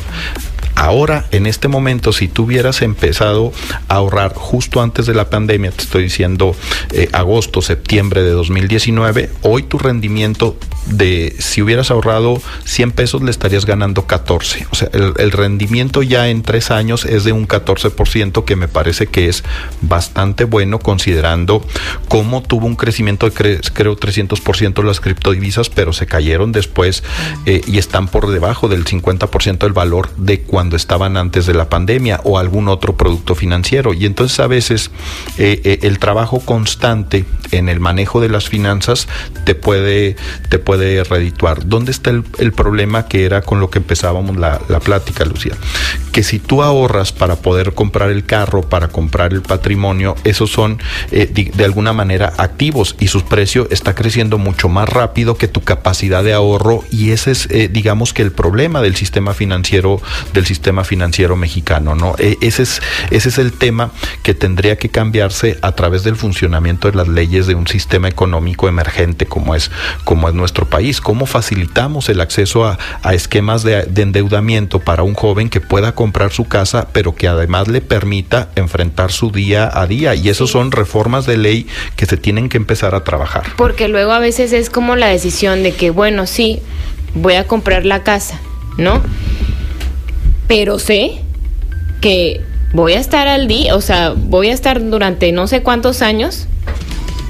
[0.74, 3.52] Ahora, en este momento, si tú hubieras empezado
[3.88, 6.56] a ahorrar justo antes de la pandemia, te estoy diciendo
[6.92, 13.30] eh, agosto, septiembre de 2019, hoy tu rendimiento de si hubieras ahorrado 100 pesos le
[13.30, 14.66] estarías ganando 14.
[14.70, 19.06] O sea, el, rendimiento ya en tres años es de un 14% que me parece
[19.06, 19.44] que es
[19.82, 21.64] bastante bueno considerando
[22.08, 27.02] cómo tuvo un crecimiento de creo 300% las criptodivisas, pero se cayeron después
[27.46, 31.68] eh, y están por debajo del 50% del valor de cuando estaban antes de la
[31.68, 33.94] pandemia o algún otro producto financiero.
[33.94, 34.90] Y entonces a veces
[35.38, 39.08] eh, eh, el trabajo constante en el manejo de las finanzas
[39.44, 40.16] te puede,
[40.48, 41.66] te puede redituar.
[41.66, 45.54] ¿Dónde está el, problema que era con lo que empezábamos la, plática, Lucía?
[46.12, 50.78] Que si tú ahorras para poder comprar el carro, para comprar el patrimonio, esos son
[51.10, 55.62] eh, de, alguna manera activos y su precio está creciendo mucho más rápido que tu
[55.62, 60.00] capacidad de ahorro y ese es, eh, digamos que el problema del sistema financiero,
[60.32, 62.14] del sistema financiero mexicano, ¿no?
[62.18, 63.90] E, ese es, ese es el tema
[64.22, 68.68] que tendría que cambiarse a través del funcionamiento de las leyes de un sistema económico
[68.68, 69.70] emergente como es,
[70.04, 72.78] como es nuestro país, cómo facilitamos el acceso a,
[73.12, 77.80] esquemas de, endeudamiento para un joven que pueda comprar su casa, pero que además le
[77.80, 80.14] permita enfrentar su día a día.
[80.14, 81.66] Y eso son reformas de ley
[81.96, 83.44] que se tienen que empezar a trabajar.
[83.56, 86.60] Porque luego a veces es como la decisión de que, bueno, sí,
[87.14, 88.40] voy a comprar la casa,
[88.78, 89.02] ¿no?
[90.48, 91.20] Pero sé
[92.00, 92.40] que
[92.72, 96.46] voy a estar al día, o sea, voy a estar durante no sé cuántos años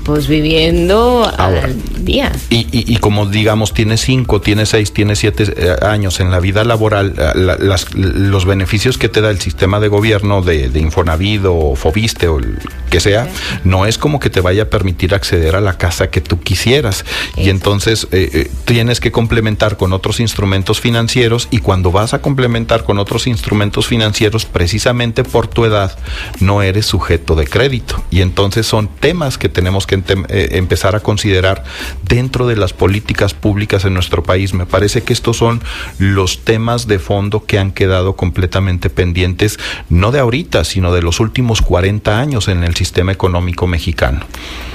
[0.04, 2.32] pues viviendo al día.
[2.50, 6.64] Y, y, como digamos, tiene cinco, tiene seis, tiene siete eh, años en la vida
[6.64, 11.42] laboral, eh, las, los beneficios que te da el sistema de gobierno de, de Infonavit
[11.46, 12.58] o Fobiste o el
[12.90, 13.28] que sea,
[13.64, 17.04] no es como que te vaya a permitir acceder a la casa que tú quisieras.
[17.36, 22.84] Y entonces eh, tienes que complementar con otros instrumentos financieros y cuando vas a complementar
[22.84, 25.96] con otros instrumentos financieros, precisamente por tu edad,
[26.40, 28.02] no eres sujeto de crédito.
[28.10, 31.64] Y entonces son temas que tenemos que eh, empezar a considerar
[32.02, 34.54] dentro de las políticas públicas en nuestro país.
[34.54, 35.62] Me parece que estos son
[35.98, 41.20] los temas de fondo que han quedado completamente pendientes, no de ahorita, sino de los
[41.20, 44.20] últimos 40 años en el sistema económico mexicano.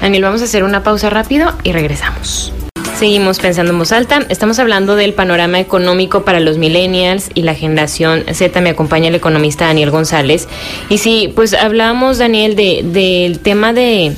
[0.00, 2.52] Daniel, vamos a hacer una pausa rápido y regresamos.
[2.98, 4.26] Seguimos pensando en voz alta.
[4.28, 8.60] Estamos hablando del panorama económico para los millennials y la generación Z.
[8.60, 10.48] Me acompaña el economista Daniel González.
[10.88, 14.16] Y sí, pues hablamos, Daniel, del tema de,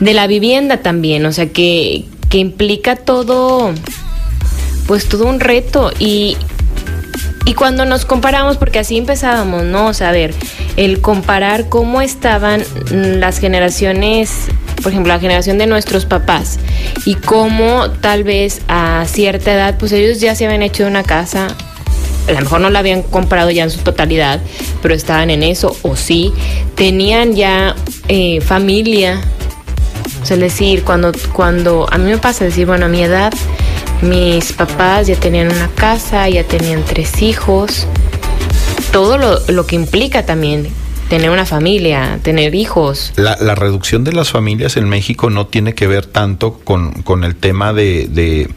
[0.00, 3.72] de la vivienda también, o sea, que, que implica todo,
[4.86, 6.36] pues todo un reto y,
[7.44, 9.86] y cuando nos comparamos, porque así empezábamos, ¿no?
[9.86, 10.34] O sea, a ver,
[10.76, 14.30] el comparar cómo estaban las generaciones,
[14.82, 16.58] por ejemplo, la generación de nuestros papás
[17.04, 21.48] y cómo tal vez a cierta edad, pues ellos ya se habían hecho una casa,
[22.28, 24.40] a lo mejor no la habían comprado ya en su totalidad,
[24.82, 26.32] pero estaban en eso, o sí,
[26.76, 27.74] tenían ya
[28.08, 29.20] eh, familia,
[30.30, 33.32] es decir, cuando, cuando a mí me pasa decir, bueno, a mi edad,
[34.02, 37.86] mis papás ya tenían una casa, ya tenían tres hijos,
[38.92, 40.68] todo lo, lo que implica también
[41.08, 43.12] tener una familia, tener hijos.
[43.16, 47.72] La, reducción de las familias en México no tiene que ver tanto con, el tema
[47.72, 48.48] de,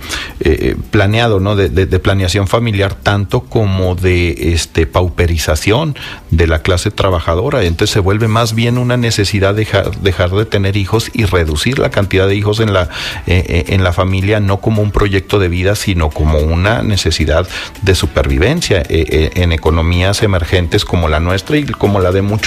[0.41, 1.55] eh, planeado, ¿no?
[1.55, 5.95] De, planeación familiar, tanto como de este pauperización
[6.29, 7.63] de la clase trabajadora.
[7.63, 11.89] Entonces se vuelve más bien una necesidad dejar, dejar de tener hijos y reducir la
[11.89, 12.89] cantidad de hijos en la,
[13.27, 17.47] eh, eh, en la familia, no como un proyecto de vida, sino como una necesidad
[17.81, 22.40] de supervivencia en economías emergentes como la nuestra y como la de muchos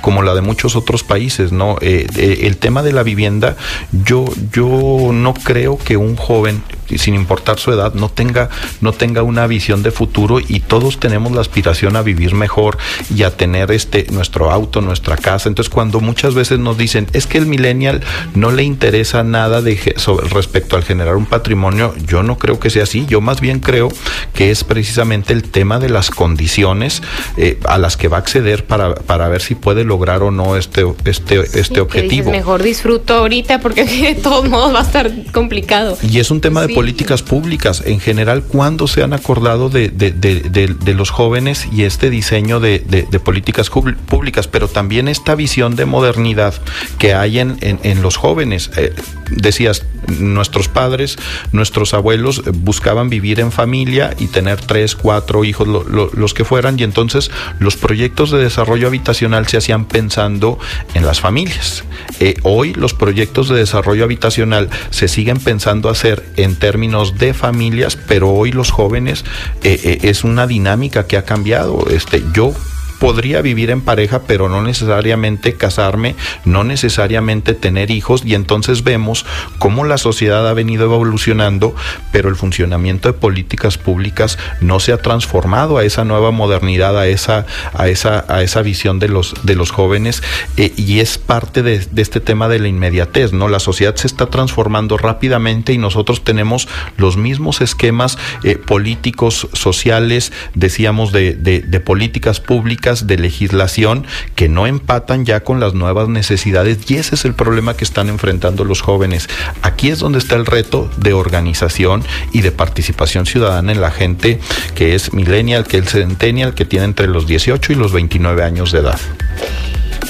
[0.00, 1.76] como la de muchos otros países, ¿no?
[1.80, 2.06] Eh,
[2.42, 3.56] el tema de la vivienda,
[3.92, 6.62] yo, yo no creo que un joven
[6.96, 8.48] sin importar su edad, no tenga,
[8.80, 12.78] no tenga una visión de futuro y todos tenemos la aspiración a vivir mejor
[13.14, 15.48] y a tener este nuestro auto, nuestra casa.
[15.48, 18.02] Entonces, cuando muchas veces nos dicen es que el millennial
[18.34, 22.70] no le interesa nada de sobre, respecto al generar un patrimonio, yo no creo que
[22.70, 23.04] sea así.
[23.06, 23.88] Yo más bien creo
[24.32, 27.02] que es precisamente el tema de las condiciones
[27.36, 30.56] eh, a las que va a acceder para, para ver si puede lograr o no
[30.56, 32.30] este, este, este objetivo.
[32.30, 35.96] mejor disfruto ahorita porque de todos modos va a estar complicado.
[36.02, 37.82] Y es un tema de políticas públicas.
[37.84, 42.60] En general, ¿cuándo se han acordado de, de, de, de los jóvenes y este diseño
[42.60, 42.80] de,
[43.24, 44.48] políticas públicas?
[44.48, 46.54] Pero también esta visión de modernidad
[46.98, 48.70] que hay en, en, los jóvenes.
[48.76, 48.94] Eh,
[49.30, 51.18] decías, nuestros padres,
[51.52, 56.78] nuestros abuelos eh, buscaban vivir en familia y tener tres, cuatro hijos, los que fueran,
[56.78, 60.58] y entonces los proyectos de desarrollo habitacional se hacían pensando
[60.94, 61.84] en las familias.
[62.20, 67.96] Eh, hoy los proyectos de desarrollo habitacional se siguen pensando hacer en términos de familias,
[67.96, 69.24] pero hoy los jóvenes
[69.62, 71.86] eh, es una dinámica que ha cambiado.
[71.90, 72.54] Este, yo
[72.98, 79.24] podría vivir en pareja, pero no necesariamente casarme, no necesariamente tener hijos, y entonces vemos
[79.58, 81.74] cómo la sociedad ha venido evolucionando,
[82.12, 87.06] pero el funcionamiento de políticas públicas no se ha transformado a esa nueva modernidad, a
[87.06, 90.22] esa, a esa, a esa visión de los, de los jóvenes,
[90.56, 93.48] eh, y es parte de, este tema de la inmediatez, ¿no?
[93.48, 100.32] La sociedad se está transformando rápidamente y nosotros tenemos los mismos esquemas eh, políticos, sociales,
[100.54, 106.78] decíamos, de, de políticas públicas, de legislación que no empatan ya con las nuevas necesidades
[106.90, 109.28] y ese es el problema que están enfrentando los jóvenes.
[109.62, 114.40] Aquí es donde está el reto de organización y de participación ciudadana en la gente
[114.74, 118.72] que es millennial, que es centennial, que tiene entre los 18 y los 29 años
[118.72, 118.98] de edad.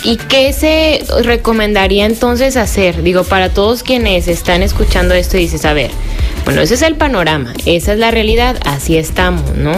[0.05, 3.03] ¿Y qué se recomendaría entonces hacer?
[3.03, 5.91] Digo, para todos quienes están escuchando esto y dices, a ver,
[6.45, 9.73] bueno, ese es el panorama, esa es la realidad, así estamos, ¿no?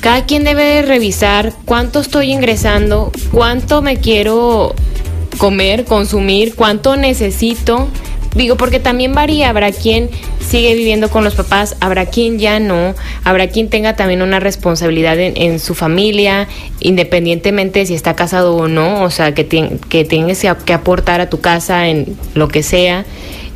[0.00, 4.74] Cada quien debe revisar cuánto estoy ingresando, cuánto me quiero
[5.38, 7.88] comer, consumir, cuánto necesito.
[8.34, 10.08] Digo, porque también varía, habrá quien
[10.40, 15.18] sigue viviendo con los papás, habrá quien ya no, habrá quien tenga también una responsabilidad
[15.18, 16.48] en, su familia,
[16.80, 19.46] independientemente de si está casado o no, o sea, que,
[19.88, 23.04] que tienes que aportar a tu casa en lo que sea.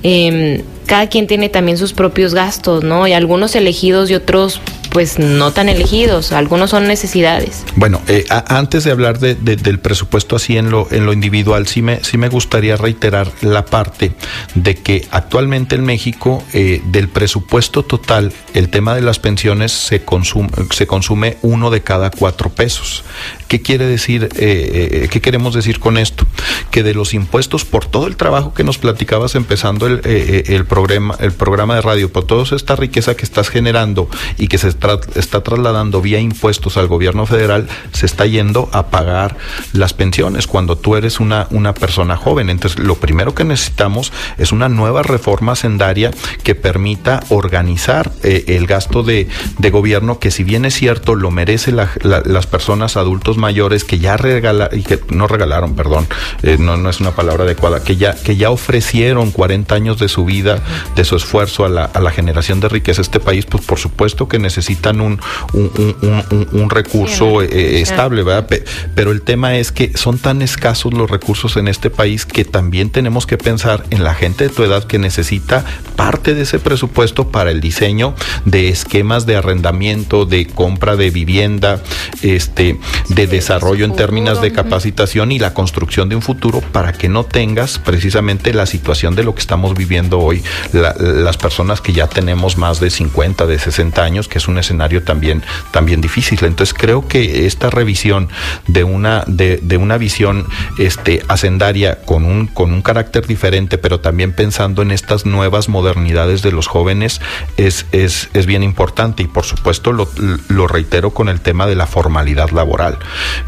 [0.03, 3.07] Em, cada quien tiene también sus propios gastos, ¿no?
[3.09, 4.61] Y algunos elegidos y otros
[4.97, 7.65] pues no tan elegidos, algunos son necesidades.
[7.75, 11.83] Bueno, eh, antes de hablar de, del presupuesto así en lo, en lo individual, sí
[11.83, 14.13] me, sí me gustaría reiterar la parte
[14.55, 20.03] de que actualmente en México eh, del presupuesto total, el tema de las pensiones se
[20.03, 23.05] consume, se consume uno de cada cuatro pesos.
[23.49, 26.27] ¿Qué quiere decir, eh, qué queremos decir con esto?
[26.71, 31.17] Que de los impuestos por todo el trabajo que nos platicabas empezando el, el, programa,
[31.21, 34.86] el programa de radio, por toda esta riqueza que estás generando y que se está
[35.15, 39.37] está trasladando vía impuestos al gobierno federal se está yendo a pagar
[39.73, 42.51] las pensiones cuando tú eres una, una persona joven.
[42.51, 46.11] Entonces, lo primero que necesitamos es una nueva reforma sendaria
[46.43, 49.29] que permita organizar eh, el gasto de,
[49.71, 54.81] gobierno, que si bien es cierto, lo merece las personas adultos mayores que ya regalaron,
[54.83, 56.07] que no regalaron, perdón,
[56.45, 60.09] eh, no, no es una palabra adecuada, que ya, que ya ofrecieron 40 años de
[60.09, 60.63] su vida,
[60.95, 64.29] de su esfuerzo a la, a la generación de riqueza este país, pues por supuesto
[64.29, 65.21] que necesita necesitan un,
[65.53, 68.49] un, recurso eh, estable, ¿verdad?
[68.95, 72.91] Pero el tema es que son tan escasos los recursos en este país que también
[72.91, 77.29] tenemos que pensar en la gente de tu edad que necesita parte de ese presupuesto
[77.29, 81.81] para el diseño de esquemas de arrendamiento, de compra de vivienda,
[82.23, 87.09] este, de desarrollo en términos de capacitación y la construcción de un futuro para que
[87.09, 92.09] no tengas precisamente la situación de lo que estamos viviendo hoy, las personas que ya
[92.09, 96.39] tenemos más de 50, de 60 años, que es un escenario también, también difícil.
[96.43, 98.29] Entonces creo que esta revisión
[98.67, 100.47] de una, de, una visión
[100.79, 106.43] este, hacendaria con un, con un carácter diferente, pero también pensando en estas nuevas modernidades
[106.43, 107.21] de los jóvenes,
[107.57, 109.23] es, es, es bien importante.
[109.23, 112.99] Y por supuesto lo, reitero con el tema de la formalidad laboral.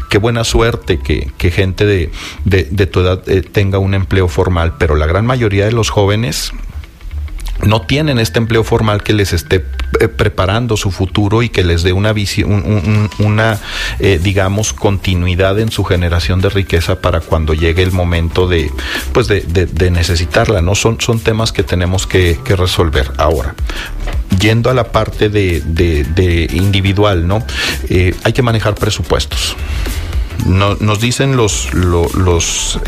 [0.09, 2.11] Qué buena suerte que, que gente de,
[2.45, 5.89] de, de tu edad eh, tenga un empleo formal, pero la gran mayoría de los
[5.89, 6.53] jóvenes
[7.65, 9.65] no tienen este empleo formal que les esté
[9.99, 13.59] eh, preparando su futuro y que les dé una visión, una,
[13.99, 18.71] eh, digamos, continuidad en su generación de riqueza para cuando llegue el momento de,
[19.13, 20.75] pues de, necesitarla, ¿no?
[20.75, 23.11] Son, son temas que tenemos que, resolver.
[23.17, 23.55] Ahora,
[24.39, 27.43] yendo a la parte de, individual, ¿no?
[27.89, 29.55] Eh, hay que manejar presupuestos.
[30.45, 32.79] nos dicen los, los,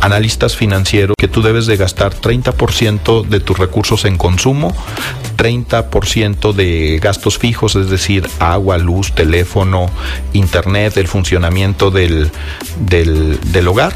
[0.00, 4.74] analistas financieros que tú debes de gastar 30% de tus recursos en consumo,
[5.36, 9.90] 30% de gastos fijos, es decir, agua, luz, teléfono,
[10.32, 12.30] internet, el funcionamiento del,
[12.80, 13.94] del, hogar,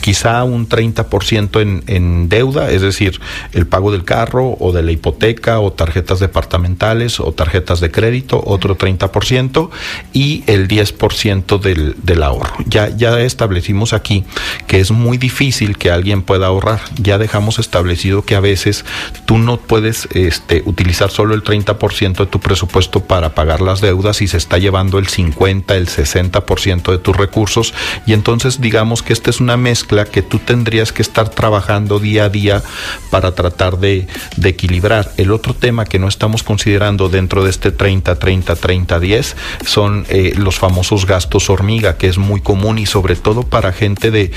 [0.00, 3.20] quizá un 30% en, en deuda, es decir,
[3.52, 8.42] el pago del carro o de la hipoteca o tarjetas departamentales o tarjetas de crédito,
[8.44, 9.70] otro 30%
[10.12, 12.56] y el 10% del, del ahorro.
[12.66, 14.24] Ya, ya establecimos aquí
[14.66, 15.41] que es muy difícil
[15.78, 16.80] que alguien pueda ahorrar.
[17.02, 18.84] Ya dejamos establecido que a veces
[19.26, 24.22] tú no puedes este, utilizar solo el 30% de tu presupuesto para pagar las deudas
[24.22, 27.74] y se está llevando el 50, el 60% de tus recursos
[28.06, 32.26] y entonces digamos que esta es una mezcla que tú tendrías que estar trabajando día
[32.26, 32.62] a día
[33.10, 34.06] para tratar de,
[34.44, 35.10] equilibrar.
[35.16, 40.04] El otro tema que no estamos considerando dentro de este 30, 30, 30, 10 son
[40.08, 44.30] eh, los famosos gastos hormiga, que es muy común y sobre todo para gente de,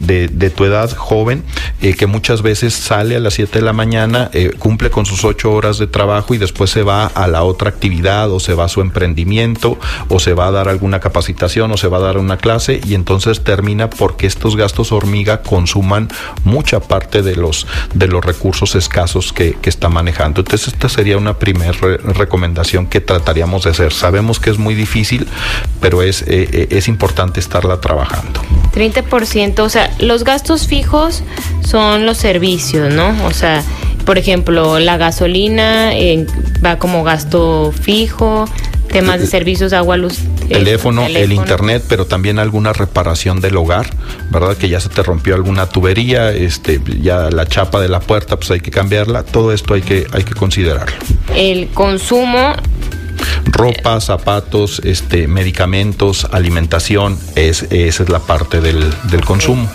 [0.00, 1.44] de tu edad joven,
[1.82, 5.24] eh, que muchas veces sale a las 7 de la mañana, eh, cumple con sus
[5.24, 8.64] 8 horas de trabajo y después se va a la otra actividad o se va
[8.64, 9.78] a su emprendimiento
[10.08, 12.94] o se va a dar alguna capacitación o se va a dar una clase y
[12.94, 16.08] entonces termina porque estos gastos hormiga consuman
[16.44, 20.40] mucha parte de los, de los recursos escasos que, que está manejando.
[20.40, 23.92] Entonces esta sería una primera recomendación que trataríamos de hacer.
[23.92, 25.26] Sabemos que es muy difícil,
[25.80, 28.42] pero es, eh, es importante estarla trabajando.
[28.74, 31.22] 30%, o sea, los gastos fijos
[31.64, 33.14] son los servicios, ¿no?
[33.26, 33.62] O sea,
[34.04, 36.26] por ejemplo, la gasolina eh,
[36.64, 38.46] va como gasto fijo,
[38.90, 40.18] temas de servicios, agua, luz.
[40.48, 43.88] Teléfono, el internet, pero también alguna reparación del hogar,
[44.30, 44.56] ¿verdad?
[44.56, 48.50] Que ya se te rompió alguna tubería, este, ya la chapa de la puerta, pues
[48.50, 49.22] hay que cambiarla.
[49.22, 50.96] Todo esto hay que, hay que considerarlo.
[51.34, 52.54] El consumo
[53.60, 59.70] ropa, zapatos, este, medicamentos, alimentación, es, esa es la parte del, del consumo.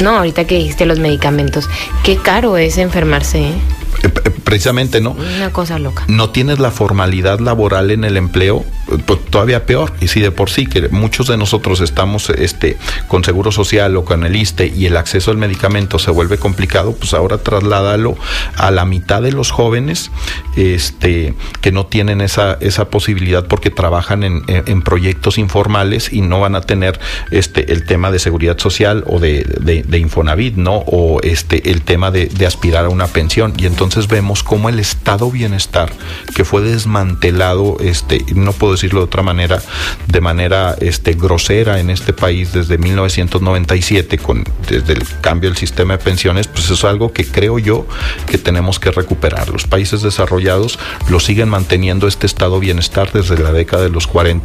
[0.00, 1.68] no, ahorita que dijiste los medicamentos,
[2.02, 3.42] qué caro es enfermarse.
[3.42, 3.54] ¿eh?
[4.02, 4.08] Eh,
[4.44, 5.12] precisamente, ¿no?
[5.12, 6.04] Una cosa loca.
[6.08, 8.64] No tienes la formalidad laboral en el empleo,
[9.06, 9.92] pues, todavía peor.
[10.00, 12.76] Y si de por sí que muchos de nosotros estamos este,
[13.08, 16.94] con seguro social o con el ISTE y el acceso al medicamento se vuelve complicado,
[16.94, 18.16] pues ahora trasládalo
[18.56, 20.10] a la mitad de los jóvenes
[20.56, 26.40] este, que no tienen esa, esa posibilidad porque trabajan en, en, proyectos informales y no
[26.40, 30.76] van a tener este, el tema de seguridad social o de, de, de Infonavit, ¿no?
[30.86, 33.54] O este, el tema de, de aspirar a una pensión.
[33.56, 35.92] Y entonces vemos cómo el estado bienestar
[36.34, 39.60] que fue desmantelado, este, no puedo decirlo de otra manera,
[40.06, 45.96] de manera este, grosera en este país desde 1997, con, desde el cambio del sistema
[45.96, 47.86] de pensiones, pues es algo que creo yo
[48.26, 49.48] que tenemos que recuperar.
[49.50, 50.78] Los países desarrollados
[51.08, 54.44] lo siguen manteniendo este estado bienestar desde la década de los 40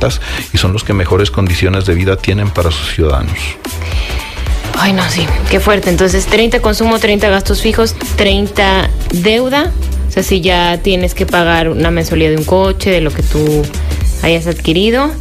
[0.54, 3.38] y son los que mejores condiciones de vida tienen para sus ciudadanos.
[4.80, 5.90] Ay, no, sí, qué fuerte.
[5.90, 9.74] Entonces, 30 consumo, 30 gastos fijos, 30 deuda.
[10.08, 13.22] O sea, si ya tienes que pagar una mensualidad de un coche, de lo que
[13.22, 13.62] tú
[14.22, 15.12] hayas adquirido.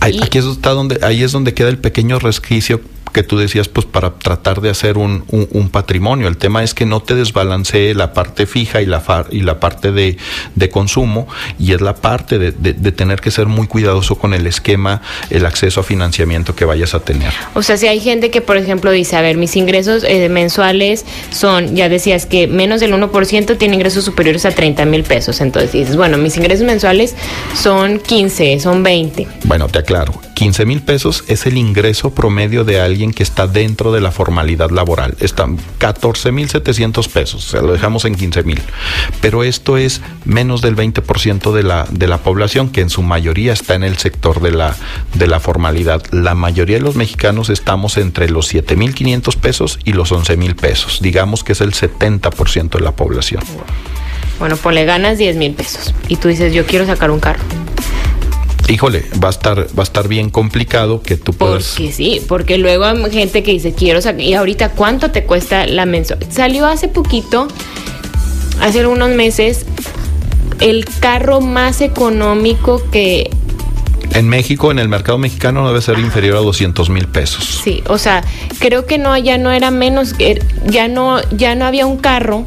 [0.00, 2.80] aquí es está donde, ahí es donde queda el pequeño resquicio
[3.12, 6.28] que tú decías, pues para tratar de hacer un, un, patrimonio.
[6.28, 9.92] El tema es que no te desbalancee la parte fija y la, y la parte
[9.92, 10.16] de,
[10.54, 11.26] de, consumo,
[11.58, 15.46] y es la parte de, de, tener que ser muy cuidadoso con el esquema, el
[15.46, 17.32] acceso a financiamiento que vayas a tener.
[17.54, 21.04] O sea, si hay gente que, por ejemplo, dice, a ver, mis ingresos eh, mensuales
[21.30, 25.40] son, ya decías que menos del 1% tiene ingresos superiores a 30 mil pesos.
[25.40, 27.16] Entonces dices, bueno, mis ingresos mensuales
[27.54, 29.26] son 15, son 20.
[29.44, 33.92] Bueno, te aclaro, 15 mil pesos es el ingreso promedio de alguien que está dentro
[33.92, 35.14] de la formalidad laboral.
[35.20, 38.58] Están 14 mil 700 pesos, o sea, lo dejamos en 15 mil.
[39.20, 43.52] Pero esto es menos del 20% de la, de la población, que en su mayoría
[43.52, 44.74] está en el sector de la,
[45.12, 46.02] de la formalidad.
[46.10, 50.38] La mayoría de los mexicanos estamos entre los 7 mil 500 pesos y los 11
[50.38, 51.00] mil pesos.
[51.02, 53.42] Digamos que es el 70% de la población.
[54.38, 57.40] Bueno, pues le ganas 10 mil pesos y tú dices, yo quiero sacar un carro
[58.70, 61.74] híjole, va a estar, va a estar bien complicado que tú puedas.
[61.76, 65.66] Porque sí, porque luego hay gente que dice, quiero sacar, y ahorita cuánto te cuesta
[65.66, 66.30] la mensualidad.
[66.30, 67.48] Salió hace poquito,
[68.60, 69.66] hace algunos meses,
[70.60, 73.30] el carro más económico que
[74.12, 77.60] en México, en el mercado mexicano, debe ser inferior a 200 mil pesos.
[77.62, 78.24] Sí, o sea,
[78.58, 80.14] creo que no, ya no era menos,
[80.66, 82.44] ya no, ya no había un carro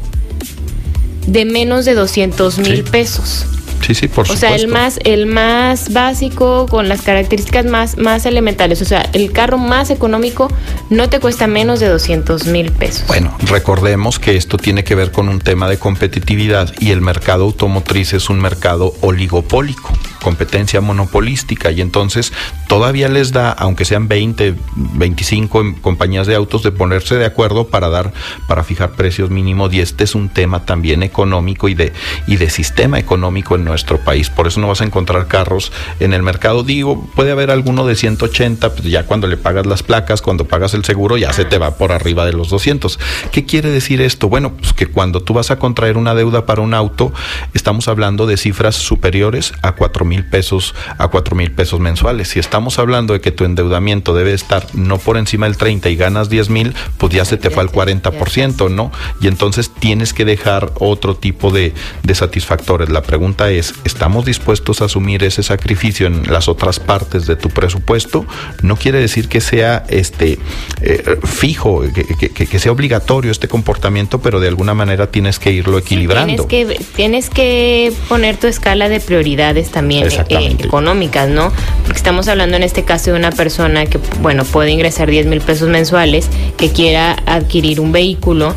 [1.26, 3.46] de menos de 200 mil pesos.
[3.84, 8.24] Sí, sí, por o sea, el más, el más básico, con las características más, más
[8.24, 8.80] elementales.
[8.80, 10.48] O sea, el carro más económico
[10.88, 13.06] no te cuesta menos de 200 mil pesos.
[13.08, 17.44] Bueno, recordemos que esto tiene que ver con un tema de competitividad y el mercado
[17.44, 19.90] automotriz es un mercado oligopólico.
[20.24, 22.32] Competencia monopolística y entonces
[22.66, 27.90] todavía les da, aunque sean 20, 25 compañías de autos, de ponerse de acuerdo para
[27.90, 28.14] dar,
[28.48, 31.92] para fijar precios mínimos y este es un tema también económico y de,
[32.26, 34.30] y de sistema económico en nuestro país.
[34.30, 36.62] Por eso no vas a encontrar carros en el mercado.
[36.62, 40.72] Digo, puede haber alguno de 180, pues ya cuando le pagas las placas, cuando pagas
[40.72, 42.98] el seguro, ya se te va por arriba de los 200.
[43.30, 44.30] ¿Qué quiere decir esto?
[44.30, 47.12] Bueno, pues que cuando tú vas a contraer una deuda para un auto,
[47.52, 52.28] estamos hablando de cifras superiores a 4 mil pesos, a 4 mil pesos mensuales.
[52.28, 55.96] Si estamos hablando de que tu endeudamiento debe estar no por encima del 30 y
[55.96, 58.92] ganas 10 mil, pues ya se te fue al 40%, ¿no?
[59.20, 62.88] Y entonces tienes que dejar otro tipo de, de satisfactores.
[62.88, 67.50] La pregunta es, ¿estamos dispuestos a asumir ese sacrificio en las otras partes de tu
[67.50, 68.26] presupuesto?
[68.62, 70.38] No quiere decir que sea este
[70.80, 75.78] eh, fijo, que, que, sea obligatorio este comportamiento, pero de alguna manera tienes que irlo
[75.78, 76.46] equilibrando.
[76.46, 81.52] tienes, que, tienes que poner tu escala de prioridades también eh, económicas, ¿no?
[81.82, 85.40] Porque estamos hablando en este caso de una persona que, bueno, puede ingresar 10 mil
[85.40, 88.54] pesos mensuales, que quiera adquirir un vehículo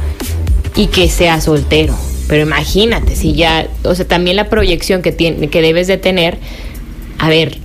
[0.76, 1.98] y que sea soltero.
[2.28, 6.38] Pero imagínate, si ya, o sea, también la proyección que, tiene, que debes de tener,
[7.20, 7.58] a ver,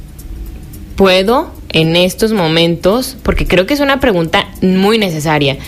[0.96, 3.16] ¿puedo en estos momentos?
[3.22, 5.58] Porque creo que es una pregunta muy necesaria.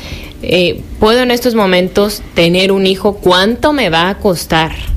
[0.42, 3.16] Eh, ¿Puedo en estos momentos tener un hijo?
[3.16, 4.93] ¿Cuánto me va a costar?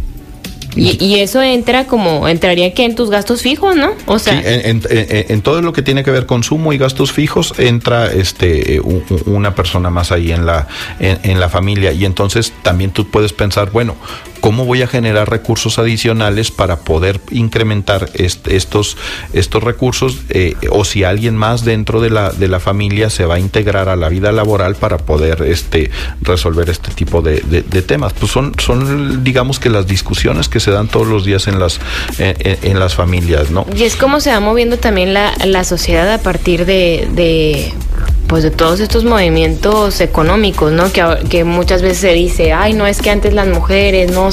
[0.78, 3.92] Y, eso entra como, entraría que en tus gastos fijos, ¿no?
[4.06, 4.42] O sea.
[4.44, 8.82] en, todo lo que tiene que ver consumo y gastos fijos entra este
[9.26, 10.68] una persona más ahí en la,
[11.00, 11.92] en la familia.
[11.92, 13.96] Y entonces también tú puedes pensar, bueno,
[14.48, 18.96] ¿Cómo voy a generar recursos adicionales para poder incrementar estos,
[19.34, 20.20] estos recursos?
[20.30, 23.90] Eh, o si alguien más dentro de la, de la familia se va a integrar
[23.90, 25.92] a la vida laboral para poder este,
[26.22, 27.42] resolver este tipo de,
[27.82, 28.14] temas.
[28.14, 31.82] Pues son, son, digamos que las discusiones que se dan todos los días en las,
[32.18, 33.66] en, las familias, ¿no?
[33.76, 37.74] Y es como se va moviendo también la, la sociedad a partir de, de
[38.28, 40.92] pues de todos estos movimientos económicos, ¿no?
[40.92, 44.30] Que, que muchas veces se dice, ay, no es que antes las mujeres no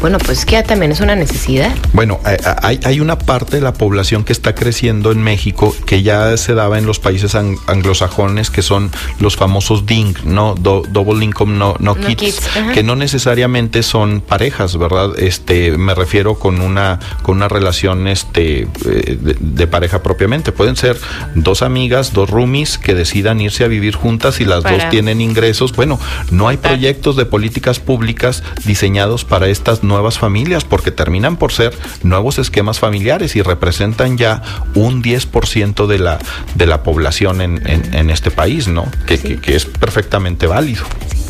[0.00, 1.74] Bueno, pues es que ya también es una necesidad.
[1.92, 5.74] Bueno, eh, eh, hay, hay, una parte de la población que está creciendo en México
[5.86, 10.54] que ya se daba en los países anglosajones, que son los famosos DING, ¿no?
[10.54, 12.40] double Income No, no, Kids,
[12.74, 15.18] que no necesariamente son parejas, ¿verdad?
[15.18, 20.52] Este, me refiero con una, con una relación este, eh, de, pareja propiamente.
[20.52, 20.96] Pueden ser
[21.34, 25.72] dos amigas, dos roomies que deciden irse a vivir juntas y las dos tienen ingresos.
[25.74, 25.98] Bueno,
[26.30, 31.72] no hay proyectos de políticas públicas diseñados para estas nuevas familias porque terminan por ser
[32.02, 34.42] nuevos esquemas familiares y representan ya
[34.74, 36.18] un 10% de la,
[36.56, 38.86] de la población en, en, este país, ¿no?
[39.06, 40.84] Que, que es perfectamente válido.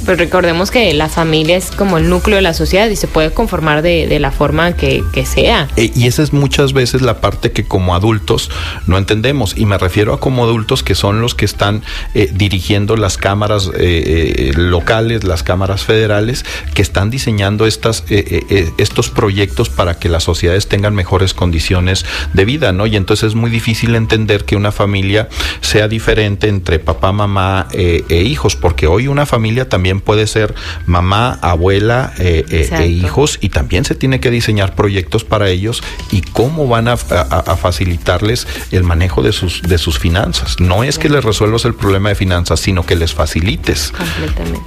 [0.04, 3.32] Pues recordemos que la familia es como el núcleo de la sociedad y se puede
[3.32, 5.68] conformar de, la forma que, sea.
[5.76, 8.50] Eh, y esa es muchas veces la parte que como adultos
[8.86, 9.56] no entendemos.
[9.56, 11.82] Y me refiero a como adultos que son los que están
[12.14, 16.44] eh, dirigiendo las cámaras eh, locales, las cámaras federales,
[16.74, 22.72] que están diseñando estas, estos proyectos para que las sociedades tengan mejores condiciones de vida,
[22.72, 22.86] ¿no?
[22.86, 25.28] Y entonces es muy difícil entender que una familia
[25.60, 30.54] sea diferente entre papá, mamá e hijos, porque hoy una familia también puede ser
[30.86, 35.82] mamá, abuela eh, eh, e hijos y también se tiene que diseñar proyectos para ellos
[36.12, 40.60] y cómo van a, facilitarles el manejo de sus, de sus finanzas.
[40.60, 43.92] No es que les resuelvas el problema de finanzas, sino que les facilites.
[43.96, 44.60] Completamente.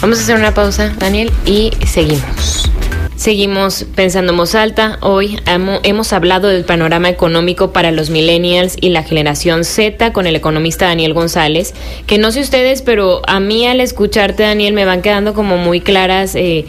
[0.00, 2.70] Vamos a hacer una pausa, Daniel, y seguimos.
[3.22, 4.98] Seguimos pensando en voz alta.
[5.00, 5.38] Hoy
[5.84, 10.86] hemos hablado del panorama económico para los millennials y la generación Z con el economista
[10.86, 11.72] Daniel González,
[12.08, 15.80] que no sé ustedes, pero a mí al escucharte, Daniel, me van quedando como muy
[15.80, 16.34] claras.
[16.34, 16.66] Eh,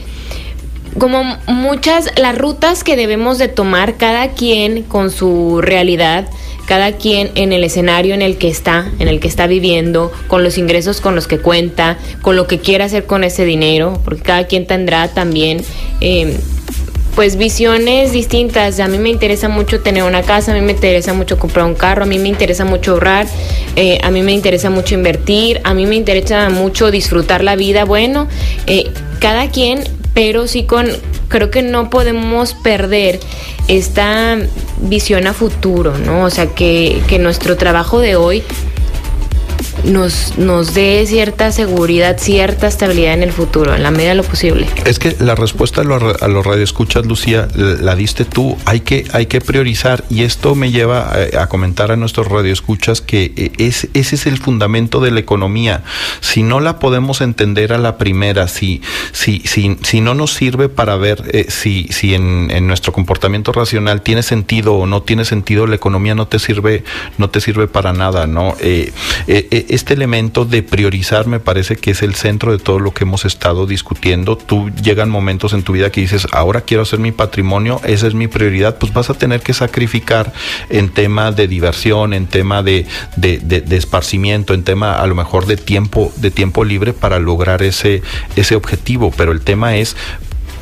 [1.00, 6.28] como muchas las rutas que debemos de tomar cada quien con su realidad
[6.66, 10.44] cada quien en el escenario en el que está, en el que está viviendo, con
[10.44, 14.22] los ingresos con los que cuenta, con lo que quiere hacer con ese dinero, porque
[14.22, 15.64] cada quien tendrá también
[16.00, 16.34] em,
[17.16, 18.80] pues visiones distintas.
[18.80, 21.76] A mí me interesa mucho tener una casa, a mí me interesa mucho comprar un
[21.76, 23.28] carro, a mí me interesa mucho ahorrar,
[23.76, 27.86] eh, a mí me interesa mucho invertir, a mí me interesa mucho disfrutar la vida.
[27.86, 28.28] Bueno,
[28.68, 28.90] eh,
[29.20, 29.84] cada quien,
[30.14, 30.88] pero sí con,
[31.34, 33.20] creo que no podemos perder
[33.68, 34.38] esta
[34.82, 36.26] visión a futuro, ¿no?
[36.26, 38.44] O sea, que, que nuestro trabajo de hoy
[39.84, 44.24] nos, nos dé cierta seguridad, cierta estabilidad en el futuro, en la medida de lo
[44.24, 44.68] posible.
[44.86, 48.58] Es que la respuesta a los, a los radioescuchas, Lucía, la diste tú.
[48.66, 53.34] Hay que, hay que priorizar y esto me lleva a, comentar a nuestros radioescuchas que
[53.36, 55.84] eh, es, ese es el fundamento de la economía.
[56.22, 58.82] Si no la podemos entender a la primera, si,
[59.12, 64.02] si, si, si no nos sirve para ver eh, si, si en, nuestro comportamiento racional
[64.02, 66.84] tiene sentido o no tiene sentido, la economía no te sirve,
[67.18, 68.56] no te sirve para nada, ¿no?
[68.60, 68.92] Eh,
[69.74, 73.26] este elemento de priorizar me parece que es el centro de todo lo que hemos
[73.26, 74.38] estado discutiendo.
[74.38, 78.14] Tú llegan momentos en tu vida que dices, ahora quiero hacer mi patrimonio, esa es
[78.14, 80.32] mi prioridad, pues vas a tener que sacrificar
[80.70, 85.58] en tema de diversión, en tema de, de, esparcimiento, en tema a lo mejor de
[85.58, 88.04] tiempo, de tiempo libre para lograr ese,
[88.36, 89.12] ese objetivo.
[89.16, 89.96] Pero el tema es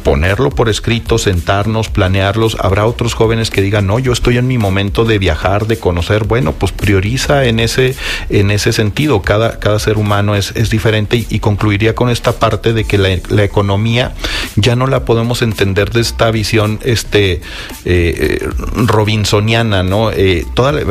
[0.03, 2.57] ponerlo por escrito, sentarnos, planearlos.
[2.59, 6.25] Habrá otros jóvenes que digan, no, yo estoy en mi momento de viajar, de conocer.
[6.25, 7.95] Bueno, pues prioriza en ese,
[8.29, 9.21] en ese sentido.
[9.21, 13.09] Cada, cada ser humano es, es diferente y, concluiría con esta parte de que la,
[13.29, 14.13] la, economía
[14.55, 17.41] ya no la podemos entender de esta visión este, eh,
[17.85, 20.11] eh robinsoniana, ¿no?
[20.11, 20.81] Eh, toda, la,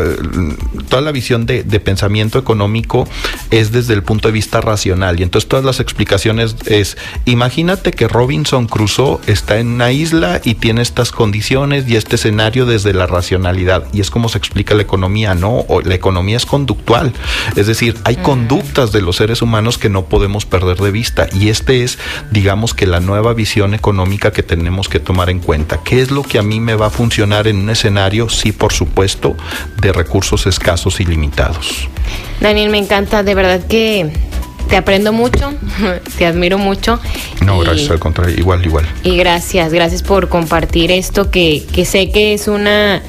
[0.88, 3.08] toda la visión de, pensamiento económico
[3.50, 5.18] es desde el punto de vista racional.
[5.18, 10.54] Y entonces todas las explicaciones es, imagínate que Robinson cruzó está en una isla y
[10.54, 13.84] tiene estas condiciones y este escenario desde la racionalidad.
[13.92, 15.64] Y es como se explica la economía, ¿no?
[15.84, 17.12] la economía es conductual.
[17.56, 21.28] Es decir, hay conductas de los seres humanos que no podemos perder de vista.
[21.32, 21.98] Y este es,
[22.30, 25.80] digamos que la nueva visión económica que tenemos que tomar en cuenta.
[25.82, 28.28] ¿Qué es lo que a mí me va a funcionar en un escenario?
[28.28, 29.36] Sí, por supuesto,
[29.80, 31.88] de recursos escasos y limitados.
[32.40, 34.12] Daniel, me encanta, de verdad que
[34.70, 35.52] te aprendo mucho,
[36.18, 37.00] te admiro mucho.
[37.44, 38.86] No, gracias, al contrario, igual, igual.
[39.02, 43.02] Y gracias, gracias por compartir esto que, que sé que es una...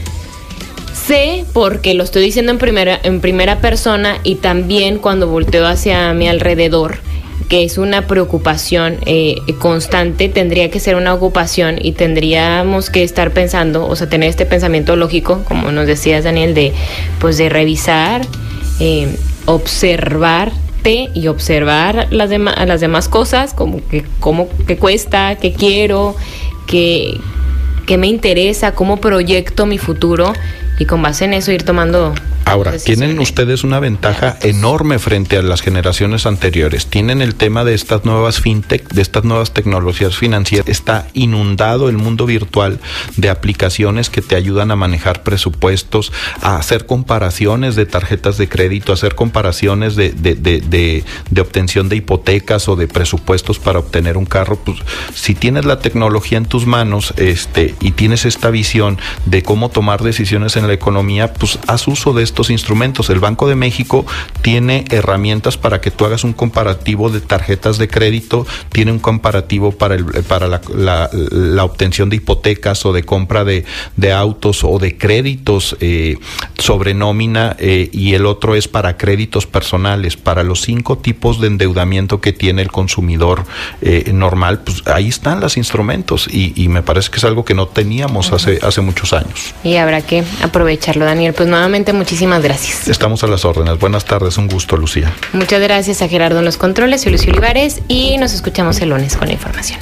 [1.07, 6.13] Sé porque lo estoy diciendo en primera, en primera persona y también cuando volteo hacia
[6.13, 6.99] mi alrededor,
[7.49, 13.31] que es una preocupación eh, constante, tendría que ser una ocupación y tendríamos que estar
[13.31, 16.71] pensando, o sea, tener este pensamiento lógico, como nos decías Daniel, de
[17.19, 18.21] pues de revisar,
[18.79, 20.51] eh, observar
[20.83, 26.15] y observar las, las demás cosas, como que, cómo, que cuesta, que quiero,
[26.67, 27.19] que,
[27.85, 30.33] que me interesa, cómo proyecto mi futuro
[30.79, 32.13] y con base en eso ir tomando
[32.45, 36.87] Ahora, tienen ustedes una ventaja enorme frente a las generaciones anteriores.
[36.87, 40.67] Tienen el tema de estas nuevas fintech, de estas nuevas tecnologías financieras.
[40.67, 42.79] Está inundado el mundo virtual
[43.15, 46.11] de aplicaciones que te ayudan a manejar presupuestos,
[46.41, 51.89] a hacer comparaciones de tarjetas de crédito, a hacer comparaciones de, de, de, de obtención
[51.89, 54.57] de hipotecas o de presupuestos para obtener un carro.
[54.57, 54.79] Pues,
[55.13, 60.03] si tienes la tecnología en tus manos este, y tienes esta visión de cómo tomar
[60.03, 63.09] decisiones en la economía, pues haz uso de estos instrumentos.
[63.09, 64.05] El Banco de México
[64.41, 69.71] tiene herramientas para que tú hagas un comparativo de tarjetas de crédito, tiene un comparativo
[69.71, 73.65] para, el, para la, la, obtención de hipotecas o de compra de,
[73.97, 76.17] de autos o de créditos eh,
[76.57, 81.47] sobre nómina eh, y el otro es para créditos personales, para los cinco tipos de
[81.47, 83.43] endeudamiento que tiene el consumidor
[83.81, 87.53] eh, normal, pues ahí están los instrumentos y, y, me parece que es algo que
[87.53, 89.53] no teníamos hace, hace muchos años.
[89.63, 91.33] Y habrá que aprovecharlo, Daniel.
[91.33, 92.87] Pues nuevamente muchísimas Muchísimas gracias.
[92.87, 93.79] Estamos a las órdenes.
[93.79, 95.11] Buenas tardes, un gusto, Lucía.
[95.33, 99.17] Muchas gracias a Gerardo en los controles, soy Lucio Olivares y nos escuchamos el lunes
[99.17, 99.79] con la información.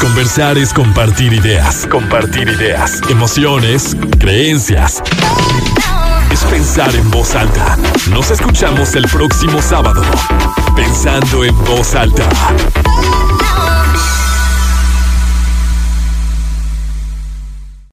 [0.00, 5.02] Conversar es compartir ideas, compartir ideas, emociones, creencias.
[6.32, 7.76] Es pensar en voz alta.
[8.08, 10.02] Nos escuchamos el próximo sábado.
[10.74, 12.26] Pensando en voz alta.